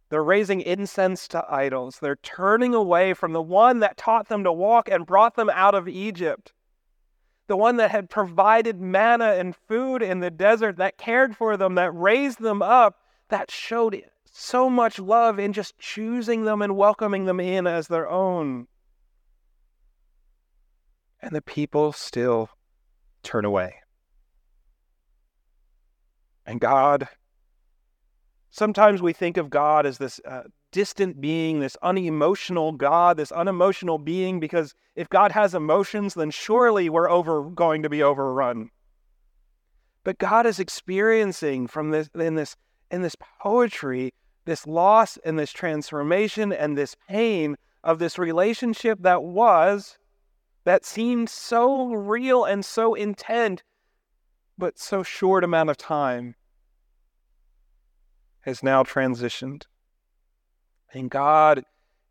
They're 0.10 0.24
raising 0.24 0.62
incense 0.62 1.28
to 1.30 1.44
idols. 1.48 2.00
They're 2.02 2.16
turning 2.24 2.74
away 2.74 3.14
from 3.14 3.34
the 3.34 3.42
one 3.42 3.80
that 3.80 3.98
taught 3.98 4.28
them 4.28 4.44
to 4.44 4.52
walk 4.52 4.90
and 4.90 5.06
brought 5.06 5.36
them 5.36 5.50
out 5.52 5.76
of 5.76 5.88
Egypt 5.88 6.54
the 7.50 7.58
one 7.58 7.78
that 7.78 7.90
had 7.90 8.12
provided 8.12 8.80
manna 8.80 9.34
and 9.34 9.56
food 9.56 10.04
in 10.04 10.20
the 10.20 10.30
desert, 10.30 10.78
that 10.78 11.00
cared 11.00 11.36
for 11.36 11.58
them, 11.58 11.74
that 11.76 11.92
raised 11.96 12.40
them 12.40 12.62
up, 12.62 13.00
that 13.30 13.50
showed 13.50 14.00
so 14.24 14.70
much 14.70 15.00
love 15.00 15.40
in 15.40 15.52
just 15.52 15.78
choosing 15.80 16.44
them 16.46 16.62
and 16.62 16.78
welcoming 16.78 17.26
them 17.26 17.40
in 17.40 17.66
as 17.66 17.88
their 17.88 18.08
own. 18.08 18.68
And 21.24 21.36
the 21.36 21.42
people 21.42 21.92
still 21.92 22.50
turn 23.24 23.46
away. 23.46 23.74
And 26.46 26.62
God, 26.62 27.10
sometimes 28.52 29.02
we 29.02 29.12
think 29.12 29.38
of 29.38 29.50
God 29.50 29.88
as 29.88 29.98
this 29.98 30.22
uh, 30.24 30.44
distant 30.72 31.20
being, 31.20 31.60
this 31.60 31.78
unemotional 31.82 32.72
God, 32.72 33.18
this 33.18 33.32
unemotional 33.32 33.98
being, 33.98 34.40
because 34.40 34.74
if 34.96 35.10
God 35.10 35.32
has 35.32 35.56
emotions, 35.56 36.14
then 36.14 36.32
surely 36.32 36.90
we're 36.90 37.10
over 37.10 37.44
going 37.50 37.84
to 37.84 37.90
be 37.90 38.04
overrun. 38.04 38.70
But 40.04 40.18
God 40.18 40.46
is 40.46 40.60
experiencing 40.60 41.68
from 41.68 41.92
this 41.92 42.10
in 42.16 42.36
this 42.36 42.56
in 42.92 43.02
this 43.02 43.16
poetry, 43.42 44.14
this 44.46 44.66
loss 44.66 45.18
and 45.24 45.38
this 45.38 45.52
transformation 45.52 46.52
and 46.52 46.78
this 46.78 46.96
pain 47.08 47.56
of 47.84 48.00
this 48.00 48.18
relationship 48.18 49.00
that 49.02 49.24
was, 49.24 49.98
that 50.64 50.86
seemed 50.86 51.30
so 51.30 51.94
real 51.94 52.44
and 52.44 52.66
so 52.66 52.94
intent, 52.94 53.64
but 54.58 54.80
so 54.80 55.04
short 55.04 55.44
amount 55.44 55.70
of 55.70 55.78
time, 55.78 56.36
has 58.42 58.64
now 58.64 58.84
transitioned. 58.84 59.64
And 60.94 61.10
God, 61.10 61.64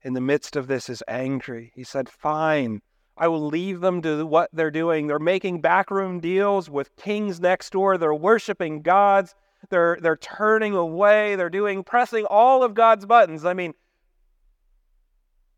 in 0.02 0.14
the 0.14 0.20
midst 0.20 0.56
of 0.56 0.66
this, 0.66 0.88
is 0.88 1.02
angry. 1.08 1.72
He 1.74 1.84
said, 1.84 2.08
Fine, 2.08 2.82
I 3.16 3.28
will 3.28 3.46
leave 3.46 3.80
them 3.80 4.00
to 4.02 4.24
what 4.24 4.50
they're 4.52 4.70
doing. 4.70 5.06
They're 5.06 5.18
making 5.18 5.60
backroom 5.60 6.20
deals 6.20 6.70
with 6.70 6.94
kings 6.96 7.40
next 7.40 7.70
door. 7.72 7.98
They're 7.98 8.14
worshiping 8.14 8.82
gods. 8.82 9.34
They're, 9.70 9.98
they're 10.00 10.16
turning 10.16 10.74
away. 10.74 11.34
They're 11.34 11.50
doing, 11.50 11.82
pressing 11.82 12.24
all 12.26 12.62
of 12.62 12.74
God's 12.74 13.06
buttons. 13.06 13.44
I 13.44 13.54
mean, 13.54 13.74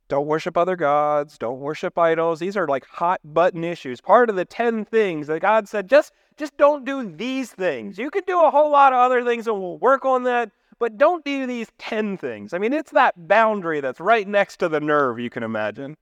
don't 0.09 0.27
worship 0.27 0.57
other 0.57 0.75
gods. 0.75 1.37
Don't 1.39 1.61
worship 1.61 1.99
idols. 1.99 2.41
These 2.41 2.57
are 2.57 2.67
like 2.67 2.87
hot 2.87 3.21
button 3.23 3.63
issues. 3.63 4.01
Part 4.01 4.31
of 4.31 4.37
the 4.37 4.47
10 4.47 4.87
things 4.87 5.27
that 5.27 5.41
God 5.41 5.69
said, 5.69 5.89
just, 5.89 6.13
just 6.37 6.57
don't 6.57 6.85
do 6.85 7.15
these 7.15 7.53
things. 7.53 7.99
You 7.99 8.11
can 8.11 8.23
do 8.27 8.43
a 8.43 8.51
whole 8.51 8.73
lot 8.73 8.93
of 8.93 8.99
other 8.99 9.23
things 9.23 9.47
and 9.47 9.61
we'll 9.61 9.79
work 9.79 10.05
on 10.05 10.25
that 10.25 10.51
but 10.81 10.97
don't 10.97 11.25
do 11.25 11.47
these 11.47 11.69
10 11.79 12.17
things. 12.17 12.53
I 12.53 12.59
mean, 12.59 12.73
it's 12.73 12.91
that 12.93 13.29
boundary 13.29 13.81
that's 13.81 14.01
right 14.01 14.27
next 14.27 14.57
to 14.57 14.69
the 14.69 14.81
nerve, 14.81 15.21
you 15.21 15.31
can 15.31 15.43
imagine. 15.43 15.97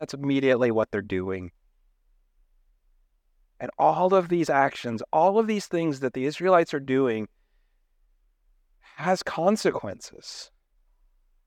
That's 0.00 0.14
immediately 0.14 0.70
what 0.70 0.90
they're 0.90 1.02
doing. 1.02 1.52
And 3.60 3.70
all 3.78 4.14
of 4.14 4.30
these 4.30 4.50
actions, 4.50 5.02
all 5.12 5.38
of 5.38 5.46
these 5.46 5.66
things 5.66 6.00
that 6.00 6.14
the 6.14 6.24
Israelites 6.24 6.74
are 6.74 6.80
doing, 6.80 7.28
has 8.96 9.22
consequences. 9.22 10.50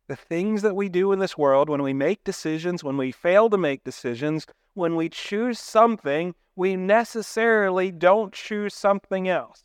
The 0.08 0.16
things 0.16 0.62
that 0.62 0.76
we 0.76 0.88
do 0.88 1.12
in 1.12 1.20
this 1.20 1.38
world, 1.38 1.68
when 1.68 1.82
we 1.82 1.94
make 1.94 2.24
decisions, 2.24 2.84
when 2.84 2.98
we 2.98 3.12
fail 3.12 3.50
to 3.50 3.58
make 3.58 3.84
decisions, 3.84 4.46
when 4.76 4.96
we 4.96 5.10
choose 5.10 5.60
something, 5.60 6.36
we 6.56 6.76
necessarily 6.76 7.92
don't 7.92 8.34
choose 8.34 8.76
something 8.76 9.28
else. 9.28 9.64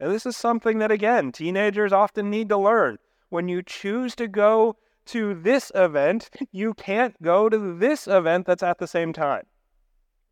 And 0.00 0.12
this 0.12 0.26
is 0.26 0.36
something 0.36 0.78
that, 0.78 0.90
again, 0.90 1.32
teenagers 1.32 1.92
often 1.92 2.30
need 2.30 2.48
to 2.48 2.58
learn. 2.58 2.98
When 3.28 3.48
you 3.48 3.62
choose 3.62 4.14
to 4.16 4.28
go 4.28 4.76
to 5.06 5.34
this 5.34 5.70
event, 5.74 6.30
you 6.52 6.74
can't 6.74 7.20
go 7.22 7.48
to 7.48 7.76
this 7.76 8.06
event 8.06 8.46
that's 8.46 8.62
at 8.62 8.78
the 8.78 8.86
same 8.86 9.12
time. 9.12 9.44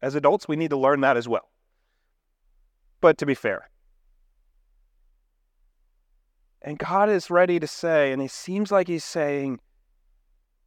As 0.00 0.14
adults, 0.14 0.49
we 0.49 0.57
need 0.57 0.71
to 0.71 0.76
learn 0.76 1.00
that 1.02 1.16
as 1.16 1.28
well. 1.28 1.49
But 3.00 3.19
to 3.19 3.26
be 3.26 3.35
fair, 3.35 3.71
and 6.62 6.78
God 6.78 7.09
is 7.09 7.31
ready 7.31 7.59
to 7.59 7.66
say, 7.66 8.12
and 8.12 8.23
it 8.23 8.31
seems 8.31 8.71
like 8.71 8.88
He's 8.88 9.04
saying, 9.04 9.61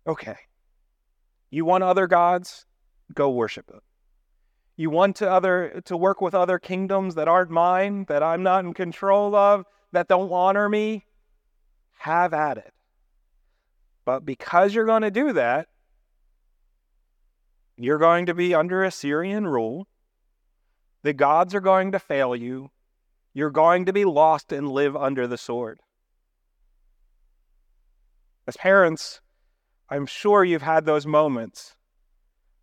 okay, 0.05 0.35
you 1.49 1.63
want 1.65 1.83
other 1.83 2.07
gods? 2.07 2.65
Go 3.13 3.29
worship 3.29 3.67
them. 3.67 3.81
You 4.77 4.89
want 4.89 5.15
to 5.17 5.31
other 5.31 5.81
to 5.85 5.95
work 5.95 6.21
with 6.21 6.35
other 6.35 6.59
kingdoms 6.59 7.15
that 7.15 7.27
aren't 7.27 7.49
mine, 7.49 8.05
that 8.09 8.21
I'm 8.21 8.43
not 8.43 8.65
in 8.65 8.73
control 8.73 9.35
of, 9.35 9.65
that 9.93 10.07
don't 10.07 10.31
honor 10.31 10.67
me? 10.67 11.05
Have 11.99 12.33
at 12.33 12.57
it. 12.57 12.73
But 14.03 14.25
because 14.25 14.75
you're 14.75 14.85
going 14.85 15.01
to 15.03 15.11
do 15.11 15.33
that, 15.33 15.67
you're 17.77 17.97
going 17.97 18.25
to 18.25 18.33
be 18.33 18.53
under 18.53 18.83
Assyrian 18.83 19.47
rule. 19.47 19.87
The 21.03 21.13
gods 21.13 21.55
are 21.55 21.61
going 21.61 21.91
to 21.93 21.99
fail 21.99 22.35
you. 22.35 22.71
You're 23.33 23.51
going 23.51 23.85
to 23.85 23.93
be 23.93 24.05
lost 24.05 24.51
and 24.51 24.71
live 24.71 24.95
under 24.95 25.27
the 25.27 25.37
sword. 25.37 25.79
As 28.47 28.57
parents, 28.57 29.21
I'm 29.89 30.05
sure 30.05 30.43
you've 30.43 30.61
had 30.61 30.85
those 30.85 31.05
moments 31.05 31.75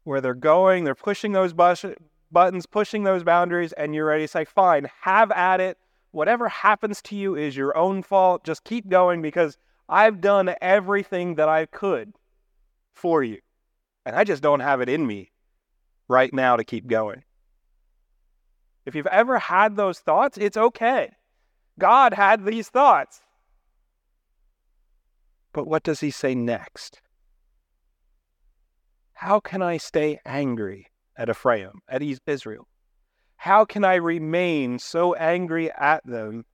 where 0.04 0.21
they're 0.21 0.35
going, 0.35 0.85
they're 0.85 0.94
pushing 0.94 1.32
those 1.32 1.52
bus- 1.52 1.85
buttons, 2.30 2.66
pushing 2.66 3.04
those 3.04 3.23
boundaries, 3.23 3.73
and 3.73 3.94
you're 3.94 4.06
ready 4.06 4.25
to 4.25 4.28
say, 4.28 4.44
fine, 4.44 4.88
have 5.02 5.30
at 5.30 5.61
it. 5.61 5.78
Whatever 6.11 6.49
happens 6.49 7.00
to 7.02 7.16
you 7.16 7.37
is 7.37 7.56
your 7.56 7.76
own 7.76 8.02
fault. 8.02 8.44
Just 8.44 8.64
keep 8.64 8.88
going 8.88 9.23
because 9.23 9.56
I've 9.88 10.21
done 10.21 10.54
everything 10.61 11.37
that 11.37 11.49
I 11.49 11.66
could 11.66 12.12
for 12.94 13.23
you. 13.23 13.38
And 14.04 14.16
I 14.16 14.25
just 14.25 14.42
don't 14.42 14.61
have 14.61 14.80
it 14.80 14.88
in 14.88 15.06
me 15.06 15.30
right 16.09 16.32
now 16.32 16.56
to 16.56 16.64
keep 16.64 16.87
going. 16.87 17.23
If 18.85 18.94
you've 18.94 19.06
ever 19.06 19.38
had 19.38 19.76
those 19.76 20.00
thoughts, 20.00 20.37
it's 20.37 20.56
okay. 20.56 21.12
God 21.78 22.14
had 22.14 22.44
these 22.44 22.68
thoughts. 22.68 23.21
But 25.52 25.66
what 25.66 25.82
does 25.82 26.00
he 26.00 26.11
say 26.11 26.35
next? 26.35 27.00
How 29.22 29.38
can 29.38 29.62
I 29.62 29.76
stay 29.76 30.18
angry 30.26 30.88
at 31.16 31.28
Ephraim, 31.28 31.82
at 31.88 32.02
Israel? 32.02 32.66
How 33.36 33.64
can 33.64 33.84
I 33.84 33.94
remain 33.94 34.80
so 34.80 35.14
angry 35.14 35.70
at 35.70 36.04
them 36.04 36.44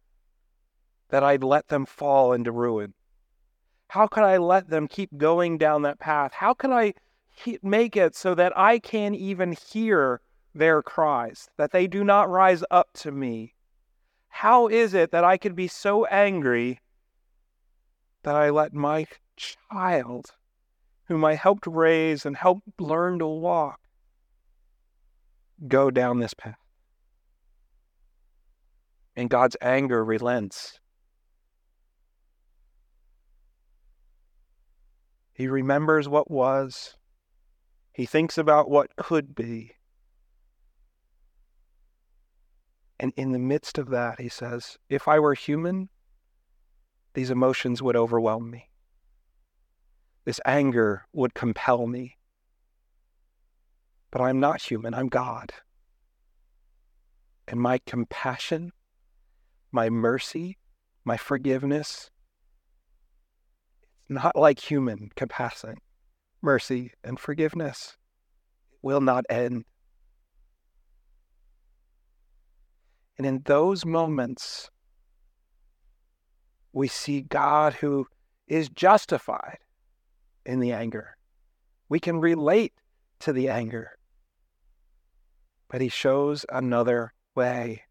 that 1.08 1.24
I'd 1.24 1.42
let 1.42 1.68
them 1.68 1.86
fall 1.86 2.34
into 2.34 2.52
ruin? 2.52 2.92
How 3.88 4.06
can 4.06 4.22
I 4.22 4.36
let 4.36 4.68
them 4.68 4.86
keep 4.86 5.16
going 5.16 5.56
down 5.56 5.80
that 5.80 5.98
path? 5.98 6.34
How 6.34 6.52
can 6.52 6.70
I 6.70 6.92
make 7.62 7.96
it 7.96 8.14
so 8.14 8.34
that 8.34 8.52
I 8.54 8.80
can 8.80 9.14
even 9.14 9.52
hear 9.52 10.20
their 10.54 10.82
cries, 10.82 11.48
that 11.56 11.72
they 11.72 11.86
do 11.86 12.04
not 12.04 12.28
rise 12.28 12.62
up 12.70 12.88
to 12.96 13.10
me? 13.10 13.54
How 14.28 14.68
is 14.68 14.92
it 14.92 15.10
that 15.12 15.24
I 15.24 15.38
can 15.38 15.54
be 15.54 15.68
so 15.68 16.04
angry 16.04 16.80
that 18.24 18.36
I 18.36 18.50
let 18.50 18.74
my 18.74 19.06
child, 19.38 20.34
whom 21.08 21.24
I 21.24 21.34
helped 21.34 21.66
raise 21.66 22.24
and 22.24 22.36
helped 22.36 22.80
learn 22.80 23.18
to 23.18 23.26
walk, 23.26 23.80
go 25.66 25.90
down 25.90 26.20
this 26.20 26.34
path? 26.34 26.58
And 29.16 29.28
God's 29.28 29.56
anger 29.60 30.04
relents. 30.04 30.78
He 35.32 35.48
remembers 35.48 36.08
what 36.08 36.30
was. 36.30 36.96
He 37.92 38.06
thinks 38.06 38.38
about 38.38 38.70
what 38.70 38.94
could 38.96 39.34
be. 39.34 39.72
And 43.00 43.12
in 43.16 43.32
the 43.32 43.38
midst 43.38 43.78
of 43.78 43.90
that, 43.90 44.20
he 44.20 44.28
says, 44.28 44.78
if 44.88 45.08
I 45.08 45.20
were 45.20 45.34
human, 45.34 45.88
these 47.14 47.30
emotions 47.30 47.80
would 47.82 47.96
overwhelm 47.96 48.50
me. 48.50 48.67
This 50.28 50.40
anger 50.44 51.06
would 51.14 51.32
compel 51.32 51.86
me. 51.86 52.18
But 54.10 54.20
I'm 54.20 54.40
not 54.40 54.60
human, 54.60 54.92
I'm 54.92 55.08
God. 55.08 55.54
And 57.46 57.58
my 57.58 57.78
compassion, 57.86 58.72
my 59.72 59.88
mercy, 59.88 60.58
my 61.02 61.16
forgiveness, 61.16 62.10
it's 64.00 64.10
not 64.10 64.36
like 64.36 64.58
human 64.58 65.08
compassion, 65.16 65.76
mercy, 66.42 66.92
and 67.02 67.18
forgiveness. 67.18 67.96
It 68.72 68.80
will 68.82 69.00
not 69.00 69.24
end. 69.30 69.64
And 73.16 73.26
in 73.26 73.40
those 73.46 73.86
moments, 73.86 74.68
we 76.74 76.86
see 76.86 77.22
God 77.22 77.72
who 77.72 78.06
is 78.46 78.68
justified 78.68 79.56
in 80.48 80.60
the 80.60 80.72
anger. 80.72 81.16
We 81.90 82.00
can 82.00 82.20
relate 82.20 82.72
to 83.20 83.32
the 83.32 83.50
anger, 83.50 83.98
but 85.68 85.82
he 85.82 85.90
shows 85.90 86.46
another 86.48 87.12
way. 87.34 87.82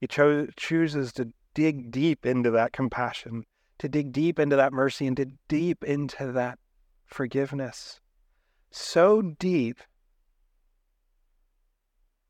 He 0.00 0.06
cho- 0.06 0.48
chooses 0.56 1.12
to 1.12 1.32
dig 1.54 1.90
deep 1.90 2.24
into 2.24 2.50
that 2.50 2.72
compassion, 2.72 3.44
to 3.78 3.88
dig 3.88 4.10
deep 4.10 4.38
into 4.38 4.56
that 4.56 4.72
mercy, 4.72 5.06
and 5.06 5.16
to 5.18 5.26
dig 5.26 5.38
deep 5.48 5.84
into 5.84 6.32
that 6.32 6.58
forgiveness. 7.04 8.00
So 8.70 9.20
deep 9.20 9.80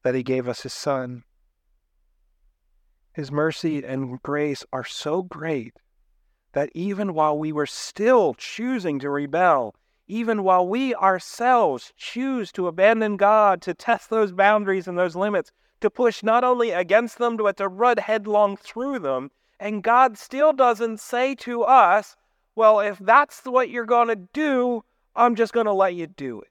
that 0.02 0.14
he 0.14 0.25
gave 0.25 0.49
us 0.49 0.62
his 0.62 0.73
son. 0.73 1.23
His 3.12 3.30
mercy 3.30 3.85
and 3.85 4.20
grace 4.23 4.64
are 4.73 4.85
so 4.85 5.23
great 5.23 5.75
that 6.56 6.70
even 6.72 7.12
while 7.12 7.36
we 7.36 7.52
were 7.52 7.66
still 7.66 8.32
choosing 8.32 8.98
to 8.98 9.10
rebel, 9.10 9.75
even 10.08 10.42
while 10.42 10.66
we 10.66 10.94
ourselves 10.94 11.92
choose 11.98 12.50
to 12.50 12.66
abandon 12.66 13.18
God, 13.18 13.60
to 13.60 13.75
test 13.75 14.08
those 14.08 14.32
boundaries 14.32 14.88
and 14.88 14.96
those 14.96 15.14
limits, 15.14 15.52
to 15.82 15.90
push 15.90 16.22
not 16.22 16.44
only 16.44 16.70
against 16.70 17.18
them, 17.18 17.36
but 17.36 17.58
to 17.58 17.68
run 17.68 17.98
headlong 17.98 18.56
through 18.56 19.00
them, 19.00 19.30
and 19.60 19.82
God 19.82 20.16
still 20.16 20.54
doesn't 20.54 20.98
say 20.98 21.34
to 21.34 21.62
us, 21.62 22.16
well, 22.54 22.80
if 22.80 22.98
that's 23.00 23.42
what 23.44 23.68
you're 23.68 23.84
going 23.84 24.08
to 24.08 24.16
do, 24.16 24.82
I'm 25.14 25.34
just 25.34 25.52
going 25.52 25.66
to 25.66 25.75
let 25.75 25.94
you 25.94 26.06
do 26.06 26.40
it. 26.40 26.48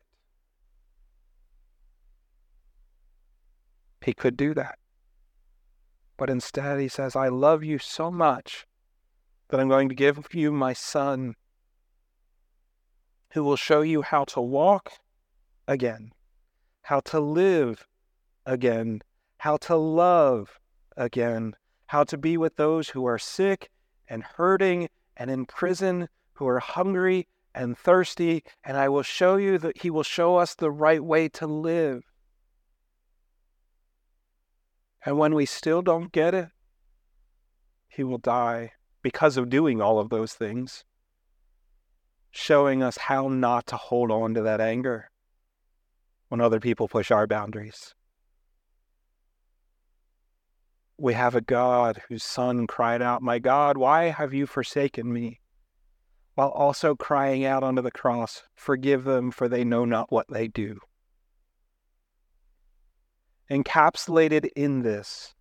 He 4.01 4.13
could 4.13 4.37
do 4.37 4.53
that. 4.53 4.77
But 6.15 6.29
instead, 6.29 6.79
he 6.79 6.89
says, 6.89 7.15
I 7.15 7.29
love 7.29 7.63
you 7.63 7.79
so 7.79 8.11
much 8.11 8.68
that 9.50 9.60
I'm 9.60 9.70
going 9.70 9.90
to 9.90 9.96
give 9.96 10.20
you 10.31 10.51
my 10.51 10.74
son 10.74 11.36
who 13.34 13.44
will 13.44 13.55
show 13.55 13.81
you 13.81 14.01
how 14.01 14.24
to 14.25 14.42
walk 14.42 14.94
again, 15.68 16.12
how 16.84 17.00
to 17.01 17.20
live 17.20 17.86
again, 18.46 19.01
how 19.38 19.58
to 19.58 19.75
love 19.75 20.60
again, 20.96 21.55
how 21.88 22.03
to 22.05 22.18
be 22.18 22.38
with 22.38 22.55
those 22.55 22.90
who 22.90 23.05
are 23.05 23.20
sick 23.20 23.70
and 24.08 24.24
hurting 24.24 24.90
and 25.18 25.29
in 25.29 25.46
prison, 25.46 26.08
who 26.34 26.48
are 26.48 26.60
hungry 26.60 27.27
and 27.53 27.77
thirsty, 27.77 28.44
and 28.64 28.77
I 28.77 28.90
will 28.90 29.03
show 29.03 29.38
you 29.38 29.58
that 29.60 29.81
He 29.81 29.90
will 29.90 30.03
show 30.03 30.38
us 30.38 30.55
the 30.55 30.72
right 30.72 31.03
way 31.03 31.29
to 31.29 31.48
live. 31.48 32.03
And 35.05 35.18
when 35.18 35.36
we 35.36 35.46
still 35.46 35.81
don't 35.81 36.12
get 36.12 36.34
it, 36.34 36.50
he 37.88 38.03
will 38.03 38.18
die 38.18 38.74
because 39.05 39.37
of 39.37 39.51
doing 39.51 39.79
all 39.79 40.00
of 40.00 40.09
those 40.09 40.33
things, 40.33 40.83
showing 42.31 42.81
us 42.81 42.98
how 42.98 43.27
not 43.27 43.68
to 43.68 43.77
hold 43.77 44.09
on 44.09 44.33
to 44.33 44.41
that 44.41 44.59
anger 44.59 45.11
when 46.29 46.41
other 46.41 46.59
people 46.59 46.87
push 46.87 47.11
our 47.11 47.27
boundaries. 47.27 47.94
We 50.98 51.13
have 51.13 51.35
a 51.35 51.41
God 51.41 52.01
whose 52.09 52.24
Son 52.24 52.65
cried 52.65 53.03
out, 53.03 53.22
My 53.22 53.37
God, 53.37 53.77
why 53.77 54.05
have 54.05 54.33
you 54.33 54.48
forsaken 54.48 55.13
me? 55.13 55.39
While 56.33 56.50
also 56.50 56.96
crying 56.96 57.46
out 57.46 57.61
onto 57.61 57.83
the 57.83 57.91
cross, 57.91 58.41
Forgive 58.55 59.03
them, 59.03 59.29
for 59.29 59.48
they 59.48 59.63
know 59.63 59.85
not 59.85 60.11
what 60.11 60.25
they 60.31 60.48
do 60.48 60.79
encapsulated 63.51 64.50
in 64.55 64.81
this, 64.81 65.35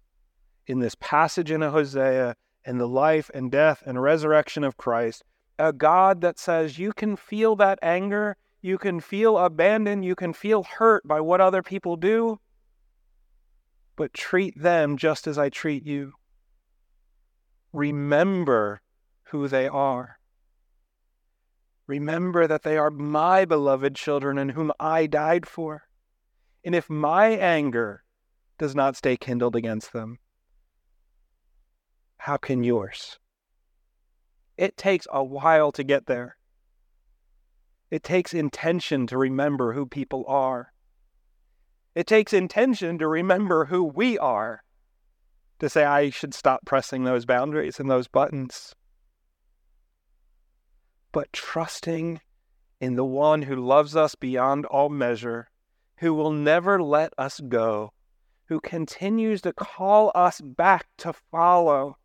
in 0.66 0.81
this 0.81 0.94
passage 1.00 1.50
in 1.50 1.62
Hosea, 1.62 2.37
in 2.64 2.79
the 2.79 2.88
life 2.88 3.31
and 3.35 3.50
death 3.50 3.83
and 3.87 4.03
resurrection 4.03 4.64
of 4.64 4.77
Christ, 4.77 5.24
a 5.59 5.72
God 5.72 6.20
that 6.22 6.38
says 6.38 6.79
you 6.79 6.92
can 6.92 7.16
feel 7.16 7.57
that 7.57 7.79
anger, 7.83 8.37
you 8.61 8.79
can 8.79 9.00
feel 9.00 9.38
abandoned, 9.38 10.05
you 10.05 10.14
can 10.14 10.33
feel 10.33 10.62
hurt 10.62 11.07
by 11.07 11.20
what 11.20 11.40
other 11.40 11.62
people 11.62 11.96
do, 11.96 12.40
but 13.96 14.14
treat 14.14 14.61
them 14.61 14.96
just 14.96 15.27
as 15.27 15.38
I 15.38 15.48
treat 15.50 15.85
you. 15.85 16.14
Remember 17.72 18.81
who 19.24 19.48
they 19.48 19.68
are. 19.68 20.18
Remember 21.87 22.46
that 22.46 22.62
they 22.62 22.79
are 22.79 22.90
my 22.90 23.44
beloved 23.44 23.94
children 23.94 24.38
and 24.38 24.53
whom 24.53 24.72
I 24.81 25.07
died 25.07 25.46
for. 25.46 25.83
And 26.64 26.74
if 26.74 26.88
my 26.88 27.29
anger 27.29 28.05
does 28.59 28.74
not 28.74 28.96
stay 28.96 29.16
kindled 29.16 29.55
against 29.55 29.92
them, 29.92 30.18
how 32.24 32.38
can 32.38 32.64
yours? 32.64 33.18
It 34.56 34.78
takes 34.78 35.06
a 35.12 35.22
while 35.22 35.70
to 35.72 35.84
get 35.84 36.06
there. 36.06 36.38
It 37.90 38.02
takes 38.02 38.32
intention 38.32 39.06
to 39.08 39.18
remember 39.18 39.74
who 39.74 39.84
people 39.84 40.24
are. 40.26 40.72
It 41.94 42.06
takes 42.06 42.32
intention 42.32 42.96
to 42.96 43.08
remember 43.08 43.66
who 43.66 43.84
we 43.84 44.18
are, 44.18 44.62
to 45.58 45.68
say, 45.68 45.84
I 45.84 46.08
should 46.08 46.32
stop 46.32 46.64
pressing 46.64 47.04
those 47.04 47.26
boundaries 47.26 47.78
and 47.78 47.90
those 47.90 48.08
buttons. 48.08 48.74
But 51.12 51.30
trusting 51.30 52.22
in 52.80 52.96
the 52.96 53.04
one 53.04 53.42
who 53.42 53.56
loves 53.56 53.94
us 53.94 54.14
beyond 54.14 54.64
all 54.64 54.88
measure 54.88 55.50
who 55.98 56.14
will 56.14 56.32
never 56.32 56.82
let 56.82 57.12
us 57.18 57.38
go, 57.40 57.92
who 58.46 58.60
continues 58.60 59.42
to 59.42 59.52
call 59.52 60.10
us 60.14 60.40
back 60.40 60.87
to 60.96 61.12
follow 61.12 61.98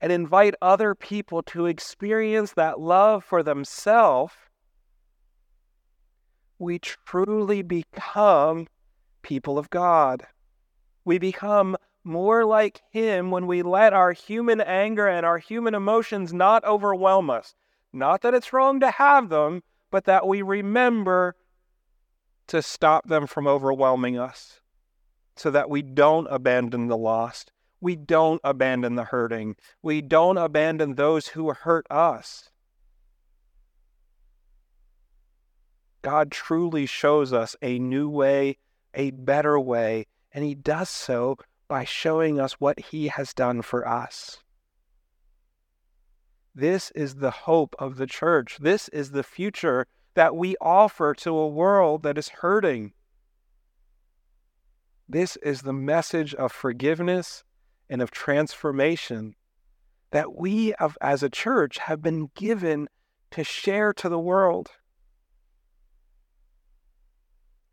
and 0.00 0.10
invite 0.12 0.54
other 0.62 0.94
people 0.94 1.42
to 1.42 1.66
experience 1.66 2.52
that 2.52 2.80
love 2.80 3.24
for 3.24 3.42
themselves, 3.42 4.32
we 6.58 6.78
truly 6.78 7.62
become 7.62 8.66
people 9.22 9.58
of 9.58 9.70
God. 9.70 10.26
We 11.04 11.18
become 11.18 11.76
more 12.04 12.44
like 12.44 12.82
Him 12.90 13.30
when 13.30 13.46
we 13.46 13.62
let 13.62 13.92
our 13.92 14.12
human 14.12 14.60
anger 14.60 15.06
and 15.06 15.26
our 15.26 15.38
human 15.38 15.74
emotions 15.74 16.32
not 16.32 16.64
overwhelm 16.64 17.30
us. 17.30 17.54
Not 17.92 18.22
that 18.22 18.34
it's 18.34 18.52
wrong 18.52 18.80
to 18.80 18.90
have 18.90 19.28
them, 19.28 19.62
but 19.90 20.04
that 20.04 20.26
we 20.26 20.42
remember 20.42 21.34
to 22.46 22.62
stop 22.62 23.08
them 23.08 23.26
from 23.26 23.46
overwhelming 23.46 24.18
us 24.18 24.60
so 25.36 25.50
that 25.50 25.70
we 25.70 25.82
don't 25.82 26.26
abandon 26.30 26.88
the 26.88 26.96
lost. 26.96 27.52
We 27.80 27.96
don't 27.96 28.40
abandon 28.44 28.94
the 28.94 29.04
hurting. 29.04 29.56
We 29.82 30.02
don't 30.02 30.36
abandon 30.36 30.94
those 30.94 31.28
who 31.28 31.50
hurt 31.52 31.86
us. 31.90 32.50
God 36.02 36.30
truly 36.30 36.86
shows 36.86 37.32
us 37.32 37.56
a 37.62 37.78
new 37.78 38.08
way, 38.08 38.58
a 38.94 39.10
better 39.10 39.58
way, 39.58 40.06
and 40.32 40.44
He 40.44 40.54
does 40.54 40.88
so 40.88 41.38
by 41.68 41.84
showing 41.84 42.40
us 42.40 42.54
what 42.54 42.80
He 42.80 43.08
has 43.08 43.32
done 43.32 43.62
for 43.62 43.86
us. 43.86 44.38
This 46.54 46.90
is 46.92 47.16
the 47.16 47.30
hope 47.30 47.76
of 47.78 47.96
the 47.96 48.06
church. 48.06 48.58
This 48.60 48.88
is 48.88 49.12
the 49.12 49.22
future 49.22 49.86
that 50.14 50.34
we 50.34 50.56
offer 50.60 51.14
to 51.14 51.36
a 51.36 51.48
world 51.48 52.02
that 52.02 52.18
is 52.18 52.28
hurting. 52.28 52.92
This 55.08 55.36
is 55.36 55.62
the 55.62 55.72
message 55.72 56.34
of 56.34 56.52
forgiveness 56.52 57.44
and 57.90 58.00
of 58.00 58.10
transformation 58.10 59.34
that 60.12 60.34
we 60.34 60.74
have, 60.78 60.96
as 61.00 61.22
a 61.22 61.28
church 61.28 61.78
have 61.78 62.00
been 62.00 62.30
given 62.34 62.88
to 63.32 63.44
share 63.44 63.92
to 63.92 64.08
the 64.08 64.18
world. 64.18 64.70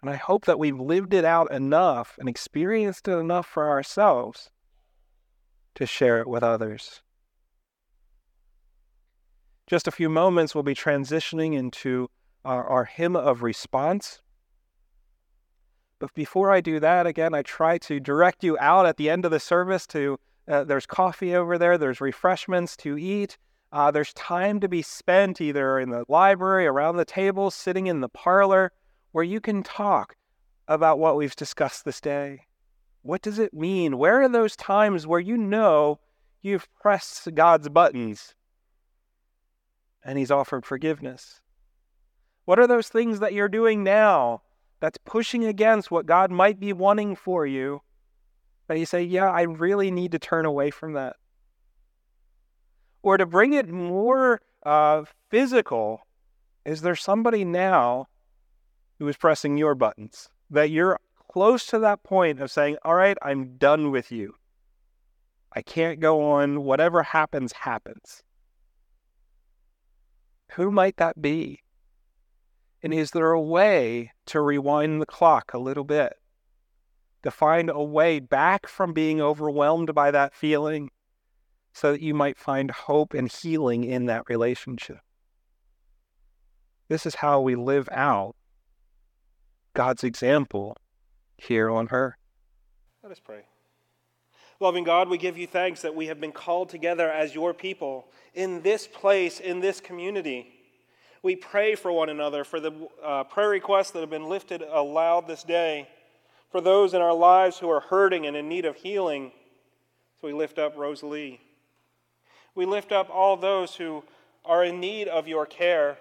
And 0.02 0.10
I 0.10 0.16
hope 0.16 0.46
that 0.46 0.60
we've 0.60 0.80
lived 0.80 1.14
it 1.14 1.26
out 1.26 1.52
enough 1.52 2.18
and 2.20 2.28
experienced 2.28 3.08
it 3.08 3.18
enough 3.18 3.48
for 3.48 3.70
ourselves 3.70 4.52
to 5.76 5.86
share 5.86 6.20
it 6.20 6.28
with 6.28 6.44
others. 6.44 7.02
Just 9.68 9.88
a 9.88 9.92
few 9.92 10.10
moments, 10.10 10.56
we'll 10.56 10.64
be 10.64 10.76
transitioning 10.76 11.54
into 11.54 12.10
our, 12.46 12.66
our 12.68 12.86
hymn 12.86 13.16
of 13.16 13.44
response. 13.44 14.22
But 16.00 16.14
before 16.14 16.52
I 16.52 16.62
do 16.62 16.80
that, 16.80 17.08
again, 17.08 17.34
I 17.34 17.42
try 17.42 17.78
to 17.80 18.00
direct 18.00 18.44
you 18.44 18.58
out 18.60 18.86
at 18.86 18.98
the 18.98 19.10
end 19.10 19.26
of 19.26 19.32
the 19.32 19.40
service 19.40 19.88
to 19.88 20.20
uh, 20.48 20.64
there's 20.64 20.86
coffee 20.86 21.36
over 21.36 21.58
there, 21.58 21.78
there's 21.78 22.00
refreshments 22.00 22.78
to 22.78 22.98
eat. 22.98 23.38
Uh, 23.72 23.92
there's 23.92 24.14
time 24.14 24.60
to 24.62 24.70
be 24.70 24.82
spent 24.82 25.42
either 25.42 25.78
in 25.80 25.90
the 25.90 26.06
library, 26.08 26.66
around 26.66 26.96
the 26.96 27.04
table, 27.04 27.52
sitting 27.52 27.88
in 27.88 28.00
the 28.00 28.10
parlor, 28.10 28.72
where 29.12 29.26
you 29.26 29.42
can 29.42 29.62
talk 29.62 30.16
about 30.68 31.00
what 31.00 31.18
we've 31.18 31.36
discussed 31.36 31.84
this 31.84 32.00
day. 32.00 32.46
What 33.02 33.22
does 33.22 33.40
it 33.40 33.54
mean? 33.54 33.98
Where 33.98 34.22
are 34.22 34.30
those 34.30 34.56
times 34.56 35.06
where 35.06 35.20
you 35.20 35.38
know 35.38 36.00
you've 36.42 36.68
pressed 36.76 37.34
God's 37.36 37.68
buttons 37.68 38.36
and 40.04 40.18
He's 40.18 40.32
offered 40.32 40.66
forgiveness? 40.66 41.42
What 42.46 42.60
are 42.60 42.68
those 42.68 42.88
things 42.88 43.20
that 43.20 43.34
you're 43.34 43.50
doing 43.50 43.84
now 43.84 44.44
that's 44.80 44.98
pushing 45.06 45.46
against 45.46 45.92
what 45.92 46.06
God 46.06 46.32
might 46.32 46.60
be 46.60 46.74
wanting 46.74 47.16
for 47.16 47.46
you? 47.46 47.82
That 48.68 48.80
you 48.80 48.86
say, 48.86 49.04
yeah, 49.04 49.32
I 49.32 49.44
really 49.44 49.92
need 49.92 50.12
to 50.12 50.20
turn 50.20 50.46
away 50.46 50.72
from 50.72 50.94
that. 50.94 51.16
Or 53.02 53.18
to 53.18 53.26
bring 53.26 53.54
it 53.54 53.70
more 53.70 54.42
uh, 54.64 55.04
physical, 55.30 56.02
is 56.66 56.82
there 56.82 56.96
somebody 56.96 57.46
now 57.46 58.08
who 59.00 59.08
is 59.08 59.16
pressing 59.16 59.58
your 59.58 59.76
buttons? 59.76 60.30
That 60.50 60.70
you're 60.70 61.00
close 61.30 61.66
to 61.68 61.80
that 61.80 62.04
point 62.04 62.42
of 62.42 62.52
saying, 62.52 62.78
all 62.84 62.96
right, 62.96 63.18
I'm 63.22 63.58
done 63.58 63.92
with 63.92 64.12
you. 64.12 64.36
I 65.54 65.62
can't 65.62 66.00
go 66.00 66.32
on. 66.32 66.64
Whatever 66.64 67.04
happens, 67.04 67.54
happens. 67.54 68.24
Who 70.52 70.72
might 70.72 70.98
that 70.98 71.22
be? 71.22 71.62
And 72.84 72.94
is 72.94 73.12
there 73.12 73.32
a 73.32 73.42
way 73.42 74.12
to 74.28 74.42
rewind 74.42 75.02
the 75.02 75.06
clock 75.06 75.54
a 75.54 75.60
little 75.60 75.84
bit? 75.84 76.14
To 77.24 77.32
find 77.32 77.70
a 77.70 77.84
way 77.84 78.20
back 78.20 78.68
from 78.68 78.94
being 78.94 79.20
overwhelmed 79.20 79.94
by 79.96 80.12
that 80.12 80.36
feeling 80.36 80.92
so 81.74 81.92
that 81.92 82.02
you 82.02 82.14
might 82.14 82.38
find 82.38 82.72
hope 82.72 83.14
and 83.14 83.32
healing 83.32 83.84
in 83.84 84.06
that 84.06 84.30
relationship. 84.30 85.00
This 86.88 87.06
is 87.06 87.16
how 87.16 87.42
we 87.42 87.56
live 87.56 87.90
out 87.92 88.36
God's 89.74 90.04
example 90.04 90.78
here 91.38 91.70
on 91.70 91.88
earth. 91.92 92.16
Let 93.04 93.12
us 93.12 93.20
pray. 93.20 93.42
Loving 94.60 94.84
God, 94.84 95.08
we 95.08 95.20
give 95.20 95.38
you 95.38 95.46
thanks 95.46 95.82
that 95.84 95.94
we 95.94 96.08
have 96.08 96.20
been 96.20 96.32
called 96.32 96.70
together 96.70 97.12
as 97.12 97.36
your 97.36 97.54
people 97.54 98.08
in 98.34 98.64
this 98.64 98.88
place, 98.88 99.40
in 99.40 99.60
this 99.60 99.80
community. 99.80 100.57
We 101.28 101.36
pray 101.36 101.76
for 101.76 101.92
one 101.92 102.08
another, 102.08 102.46
for 102.46 102.62
the 102.62 102.72
uh, 103.04 103.26
prayer 103.26 103.50
requests 103.50 103.92
that 103.92 104.00
have 104.00 104.10
been 104.10 104.30
lifted 104.30 104.62
aloud 104.62 105.28
this 105.28 105.44
day, 105.44 105.90
for 106.50 106.62
those 106.62 106.94
in 106.94 107.02
our 107.02 107.14
lives 107.14 107.60
who 107.60 107.70
are 107.70 107.82
hurting 107.82 108.26
and 108.26 108.38
in 108.38 108.48
need 108.48 108.64
of 108.64 108.78
healing. 108.78 109.34
So 110.22 110.28
we 110.28 110.34
lift 110.34 110.58
up 110.58 110.78
Rosalie. 110.78 111.42
We 112.56 112.66
lift 112.66 112.94
up 112.94 113.10
all 113.10 113.36
those 113.36 113.76
who 113.76 114.06
are 114.46 114.64
in 114.64 114.80
need 114.80 115.10
of 115.10 115.28
your 115.28 115.46
care. 115.46 115.98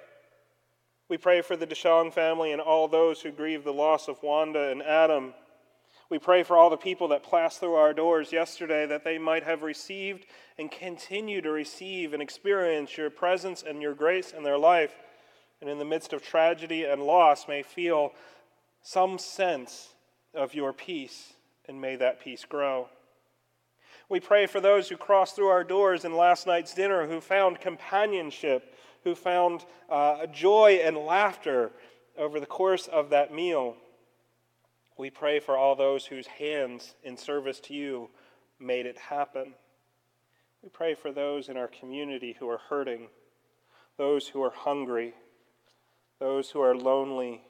We 1.08 1.16
pray 1.16 1.42
for 1.42 1.56
the 1.56 1.66
DeShong 1.66 2.12
family 2.12 2.52
and 2.52 2.60
all 2.60 2.86
those 2.86 3.20
who 3.20 3.32
grieve 3.32 3.64
the 3.64 3.72
loss 3.72 4.06
of 4.06 4.22
Wanda 4.22 4.70
and 4.70 4.80
Adam. 4.80 5.34
We 6.08 6.20
pray 6.20 6.44
for 6.44 6.56
all 6.56 6.70
the 6.70 6.76
people 6.76 7.08
that 7.08 7.28
passed 7.28 7.58
through 7.58 7.74
our 7.74 7.92
doors 7.92 8.30
yesterday 8.30 8.86
that 8.86 9.02
they 9.02 9.18
might 9.18 9.42
have 9.42 9.62
received 9.62 10.24
and 10.56 10.70
continue 10.70 11.40
to 11.40 11.50
receive 11.50 12.12
and 12.12 12.22
experience 12.22 12.96
your 12.96 13.10
presence 13.10 13.64
and 13.66 13.82
your 13.82 13.92
grace 13.92 14.30
in 14.30 14.44
their 14.44 14.56
life. 14.56 14.94
And 15.61 15.71
in 15.71 15.79
the 15.79 15.85
midst 15.85 16.12
of 16.12 16.23
tragedy 16.23 16.85
and 16.85 17.03
loss, 17.03 17.49
may 17.49 17.62
feel 17.62 18.12
some 18.83 19.19
sense 19.19 19.95
of 20.35 20.55
your 20.55 20.73
peace, 20.73 21.33
and 21.66 21.81
may 21.81 21.97
that 21.97 22.21
peace 22.21 22.45
grow. 22.45 22.88
We 24.09 24.21
pray 24.21 24.47
for 24.47 24.61
those 24.61 24.88
who 24.88 24.97
crossed 24.97 25.35
through 25.35 25.49
our 25.49 25.64
doors 25.64 26.05
in 26.05 26.14
last 26.14 26.47
night's 26.47 26.75
dinner 26.75 27.07
who 27.07 27.21
found 27.21 27.61
companionship, 27.61 28.75
who 29.03 29.14
found 29.14 29.64
uh, 29.90 30.27
joy 30.27 30.81
and 30.85 30.97
laughter 30.97 31.73
over 32.16 32.38
the 32.38 32.47
course 32.47 32.87
of 32.87 33.11
that 33.11 33.35
meal. 33.35 33.77
We 34.97 35.11
pray 35.11 35.40
for 35.40 35.57
all 35.57 35.75
those 35.75 36.07
whose 36.07 36.27
hands 36.27 36.95
in 37.03 37.16
service 37.16 37.59
to 37.61 37.75
you 37.75 38.09
made 38.61 38.87
it 38.87 38.97
happen. 38.97 39.55
We 40.62 40.69
pray 40.69 40.95
for 40.95 41.12
those 41.12 41.49
in 41.49 41.57
our 41.57 41.69
community 41.69 42.37
who 42.38 42.49
are 42.49 42.61
hurting, 42.69 43.09
those 43.99 44.29
who 44.29 44.42
are 44.42 44.51
hungry, 44.51 45.14
those 46.18 46.50
who 46.50 46.61
are 46.61 46.74
lonely, 46.74 47.42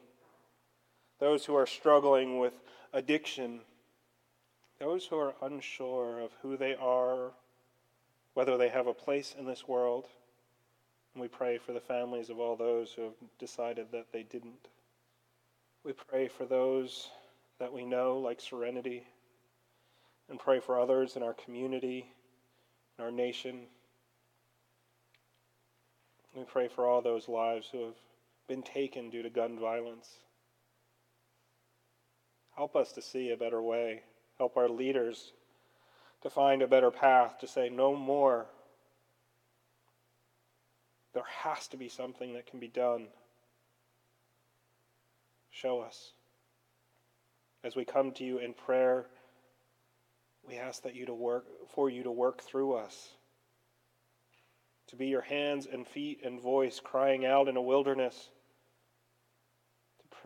those 1.19 1.45
who 1.45 1.55
are 1.55 1.65
struggling 1.65 2.39
with 2.39 2.53
addiction, 2.93 3.61
those 4.79 5.05
who 5.05 5.17
are 5.17 5.33
unsure 5.41 6.19
of 6.19 6.31
who 6.41 6.57
they 6.57 6.75
are, 6.75 7.31
whether 8.33 8.57
they 8.57 8.69
have 8.69 8.87
a 8.87 8.93
place 8.93 9.35
in 9.37 9.45
this 9.45 9.67
world. 9.67 10.07
And 11.13 11.21
we 11.21 11.27
pray 11.27 11.57
for 11.57 11.73
the 11.73 11.79
families 11.79 12.29
of 12.29 12.39
all 12.39 12.55
those 12.55 12.91
who 12.93 13.03
have 13.03 13.13
decided 13.39 13.87
that 13.91 14.11
they 14.11 14.23
didn't. 14.23 14.67
We 15.83 15.93
pray 15.93 16.27
for 16.27 16.45
those 16.45 17.09
that 17.59 17.73
we 17.73 17.85
know, 17.85 18.17
like 18.19 18.39
Serenity, 18.39 19.03
and 20.29 20.39
pray 20.39 20.59
for 20.59 20.79
others 20.79 21.15
in 21.15 21.23
our 21.23 21.33
community, 21.33 22.11
in 22.97 23.05
our 23.05 23.11
nation. 23.11 23.61
We 26.35 26.43
pray 26.43 26.67
for 26.67 26.85
all 26.85 27.01
those 27.01 27.27
lives 27.27 27.69
who 27.71 27.85
have 27.85 27.95
been 28.47 28.63
taken 28.63 29.09
due 29.09 29.21
to 29.21 29.29
gun 29.29 29.59
violence. 29.59 30.19
Help 32.55 32.75
us 32.75 32.91
to 32.93 33.01
see 33.01 33.31
a 33.31 33.37
better 33.37 33.61
way. 33.61 34.01
Help 34.37 34.57
our 34.57 34.69
leaders 34.69 35.33
to 36.21 36.29
find 36.29 36.61
a 36.61 36.67
better 36.67 36.91
path 36.91 37.37
to 37.39 37.47
say 37.47 37.69
no 37.69 37.95
more. 37.95 38.47
There 41.13 41.23
has 41.43 41.67
to 41.69 41.77
be 41.77 41.89
something 41.89 42.33
that 42.33 42.47
can 42.47 42.59
be 42.59 42.67
done. 42.67 43.07
Show 45.51 45.79
us. 45.81 46.13
As 47.63 47.75
we 47.75 47.85
come 47.85 48.11
to 48.13 48.23
you 48.23 48.37
in 48.37 48.53
prayer, 48.53 49.07
we 50.47 50.55
ask 50.55 50.83
that 50.83 50.95
you 50.95 51.05
to 51.05 51.13
work 51.13 51.45
for 51.69 51.89
you 51.89 52.03
to 52.03 52.11
work 52.11 52.41
through 52.41 52.73
us. 52.73 53.09
To 54.87 54.95
be 54.95 55.07
your 55.07 55.21
hands 55.21 55.67
and 55.71 55.85
feet 55.85 56.21
and 56.23 56.41
voice 56.41 56.79
crying 56.79 57.25
out 57.25 57.47
in 57.47 57.57
a 57.57 57.61
wilderness. 57.61 58.29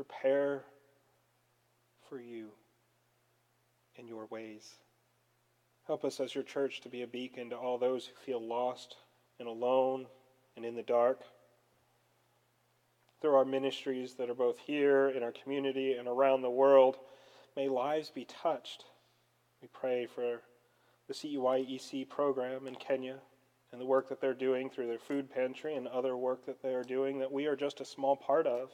Prepare 0.01 0.63
for 2.09 2.19
you 2.19 2.47
in 3.97 4.07
your 4.07 4.25
ways. 4.31 4.73
Help 5.85 6.03
us 6.03 6.19
as 6.19 6.33
your 6.33 6.43
church 6.43 6.81
to 6.81 6.89
be 6.89 7.03
a 7.03 7.07
beacon 7.07 7.51
to 7.51 7.55
all 7.55 7.77
those 7.77 8.07
who 8.07 8.15
feel 8.15 8.41
lost 8.43 8.95
and 9.37 9.47
alone 9.47 10.07
and 10.55 10.65
in 10.65 10.73
the 10.73 10.81
dark 10.81 11.21
through 13.21 13.35
our 13.35 13.45
ministries 13.45 14.15
that 14.15 14.27
are 14.27 14.33
both 14.33 14.57
here 14.65 15.09
in 15.09 15.21
our 15.21 15.31
community 15.31 15.93
and 15.93 16.07
around 16.07 16.41
the 16.41 16.49
world. 16.49 16.97
May 17.55 17.69
lives 17.69 18.09
be 18.09 18.25
touched. 18.25 18.85
We 19.61 19.67
pray 19.67 20.07
for 20.07 20.41
the 21.09 21.13
CEYEC 21.13 22.09
program 22.09 22.65
in 22.65 22.73
Kenya 22.73 23.19
and 23.71 23.79
the 23.79 23.85
work 23.85 24.09
that 24.09 24.19
they're 24.19 24.33
doing 24.33 24.67
through 24.71 24.87
their 24.87 24.97
food 24.97 25.29
pantry 25.29 25.75
and 25.75 25.87
other 25.87 26.17
work 26.17 26.47
that 26.47 26.63
they 26.63 26.73
are 26.73 26.83
doing 26.83 27.19
that 27.19 27.31
we 27.31 27.45
are 27.45 27.55
just 27.55 27.81
a 27.81 27.85
small 27.85 28.15
part 28.15 28.47
of, 28.47 28.71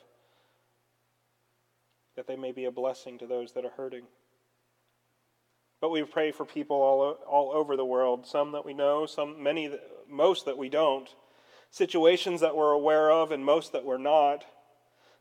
that 2.17 2.27
they 2.27 2.35
may 2.35 2.51
be 2.51 2.65
a 2.65 2.71
blessing 2.71 3.17
to 3.19 3.27
those 3.27 3.53
that 3.53 3.63
are 3.63 3.71
hurting. 3.77 4.03
But 5.79 5.91
we 5.91 6.03
pray 6.03 6.31
for 6.31 6.45
people 6.45 6.75
all, 6.75 7.11
all 7.27 7.51
over 7.51 7.77
the 7.77 7.85
world, 7.85 8.25
some 8.27 8.51
that 8.51 8.65
we 8.65 8.73
know, 8.73 9.05
some 9.05 9.41
many 9.41 9.71
most 10.09 10.45
that 10.45 10.57
we 10.57 10.67
don't, 10.67 11.07
situations 11.69 12.41
that 12.41 12.55
we're 12.55 12.71
aware 12.71 13.11
of 13.11 13.31
and 13.31 13.45
most 13.45 13.71
that 13.71 13.85
we're 13.85 13.97
not, 13.97 14.43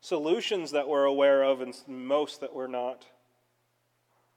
solutions 0.00 0.72
that 0.72 0.88
we're 0.88 1.04
aware 1.04 1.44
of 1.44 1.60
and 1.60 1.74
most 1.86 2.40
that 2.40 2.54
we're 2.54 2.66
not. 2.66 3.04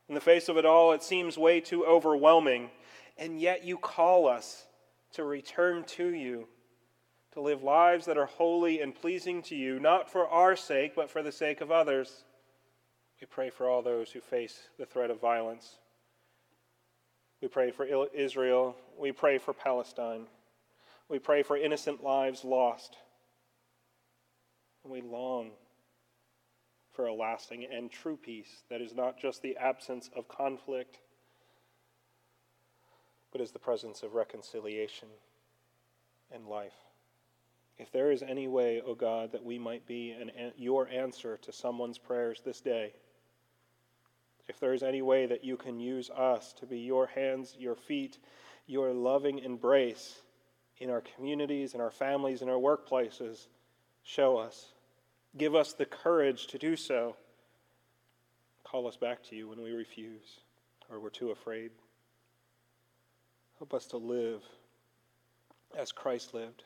In 0.10 0.15
the 0.15 0.22
face 0.22 0.50
of 0.50 0.58
it 0.58 0.65
all, 0.65 0.91
it 0.91 1.02
seems 1.02 1.38
way 1.38 1.62
too 1.62 1.86
overwhelming, 1.86 2.69
and 3.17 3.39
yet 3.39 3.63
you 3.63 3.78
call 3.78 4.28
us 4.28 4.65
to 5.13 5.24
return 5.24 5.86
to 5.86 6.08
you 6.10 6.48
to 7.34 7.41
live 7.41 7.63
lives 7.63 8.06
that 8.06 8.17
are 8.17 8.26
holy 8.26 8.82
and 8.82 8.95
pleasing 8.95 9.41
to 9.43 9.56
you, 9.56 9.80
not 9.80 10.12
for 10.12 10.28
our 10.28 10.56
sake, 10.56 10.93
but 10.95 11.10
for 11.10 11.22
the 11.22 11.32
sake 11.32 11.62
of 11.62 11.72
others. 11.72 12.24
We 13.21 13.27
pray 13.27 13.49
for 13.49 13.69
all 13.69 13.82
those 13.82 14.12
who 14.12 14.21
face 14.21 14.69
the 14.77 14.86
threat 14.86 15.12
of 15.12 15.19
violence. 15.19 15.77
We 17.41 17.47
pray 17.47 17.71
for 17.71 17.86
Israel. 18.13 18.75
We 18.97 19.12
pray 19.12 19.38
for 19.38 19.53
Palestine. 19.53 20.27
We 21.10 21.19
pray 21.19 21.43
for 21.43 21.58
innocent 21.58 22.03
lives 22.03 22.43
lost. 22.43 22.95
And 24.84 24.93
we 24.93 25.01
long 25.01 25.51
for 26.91 27.08
a 27.08 27.13
lasting 27.13 27.65
and 27.71 27.91
true 27.91 28.17
peace 28.17 28.63
that 28.69 28.82
is 28.82 28.93
not 28.93 29.19
just 29.19 29.41
the 29.41 29.58
absence 29.58 30.10
of 30.15 30.27
conflict, 30.27 30.99
but 33.32 33.41
is 33.41 33.51
the 33.51 33.60
presence 33.60 34.03
of 34.03 34.13
reconciliation 34.13 35.08
and 36.32 36.47
life. 36.47 36.73
If 37.77 37.91
there 37.91 38.12
is 38.12 38.21
any 38.21 38.47
way, 38.47 38.82
O 38.82 38.91
oh 38.91 38.95
God, 38.95 39.32
that 39.32 39.43
we 39.43 39.58
might 39.58 39.86
be 39.86 40.12
an, 40.12 40.32
your 40.58 40.89
answer 40.89 41.38
to 41.38 41.53
someone's 41.53 41.97
prayers 41.97 42.41
this 42.43 42.60
day, 42.60 42.93
if 44.50 44.60
there 44.60 44.74
is 44.74 44.82
any 44.82 45.04
way 45.04 45.28
that 45.28 45.44
you 45.44 45.56
can 45.56 45.80
use 45.80 46.10
us 46.10 46.54
to 46.54 46.66
be 46.66 46.80
your 46.80 47.06
hands, 47.06 47.56
your 47.60 47.76
feet, 47.76 48.18
your 48.66 48.92
loving 48.92 49.40
embrace 49.40 50.22
in 50.80 50.90
our 50.90 51.02
communities, 51.16 51.76
in 51.76 51.82
our 51.82 51.92
families, 51.92 52.42
in 52.42 52.50
our 52.50 52.58
workplaces, 52.58 53.46
show 54.04 54.38
us. 54.38 54.74
Give 55.38 55.54
us 55.54 55.74
the 55.74 55.86
courage 55.86 56.48
to 56.48 56.58
do 56.58 56.76
so. 56.76 57.16
Call 58.64 58.88
us 58.88 58.98
back 58.98 59.24
to 59.30 59.36
you 59.36 59.48
when 59.48 59.62
we 59.62 59.72
refuse 59.72 60.40
or 60.90 61.00
we're 61.00 61.10
too 61.10 61.30
afraid. 61.30 61.70
Help 63.60 63.74
us 63.76 63.86
to 63.88 63.98
live 63.98 64.42
as 65.78 65.92
Christ 65.92 66.34
lived. 66.34 66.64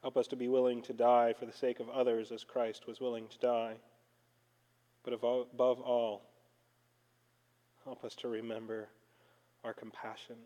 Help 0.00 0.16
us 0.16 0.26
to 0.28 0.36
be 0.36 0.48
willing 0.48 0.80
to 0.82 0.92
die 0.94 1.34
for 1.38 1.44
the 1.44 1.52
sake 1.52 1.80
of 1.80 1.90
others 1.90 2.32
as 2.32 2.44
Christ 2.44 2.86
was 2.86 3.00
willing 3.00 3.26
to 3.28 3.38
die. 3.38 3.74
But 5.04 5.12
above 5.12 5.80
all, 5.80 6.22
help 7.84 8.04
us 8.04 8.14
to 8.16 8.28
remember 8.28 8.88
our 9.62 9.74
compassion 9.74 10.36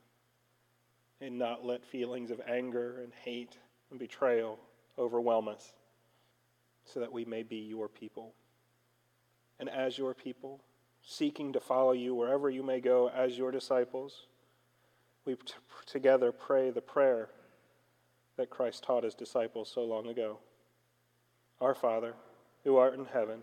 and 1.21 1.39
not 1.39 1.65
let 1.65 1.85
feelings 1.85 2.31
of 2.31 2.41
anger 2.47 3.01
and 3.03 3.13
hate 3.25 3.57
and 3.91 3.99
betrayal 3.99 4.59
overwhelm 4.99 5.49
us 5.49 5.73
so 6.85 7.01
that 7.01 7.13
we 7.13 7.25
may 7.25 7.43
be 7.43 7.57
your 7.57 7.89
people. 7.89 8.35
And 9.61 9.69
as 9.69 9.99
your 9.99 10.15
people, 10.15 10.61
seeking 11.03 11.53
to 11.53 11.61
follow 11.61 11.93
you 11.93 12.15
wherever 12.15 12.51
you 12.51 12.63
may 12.63 12.81
go 12.81 13.09
as 13.09 13.39
your 13.39 13.51
disciples, 13.51 14.27
we 15.25 15.35
t- 15.35 15.55
together 15.87 16.33
pray 16.33 16.71
the 16.71 16.81
prayer 16.81 17.29
that 18.37 18.51
Christ 18.51 18.85
taught 18.85 19.05
his 19.05 19.15
disciples 19.15 19.71
so 19.73 19.85
long 19.85 20.07
ago. 20.07 20.39
Our 21.61 21.75
Father, 21.75 22.15
who 22.65 22.77
art 22.77 22.95
in 22.95 23.07
heaven, 23.07 23.43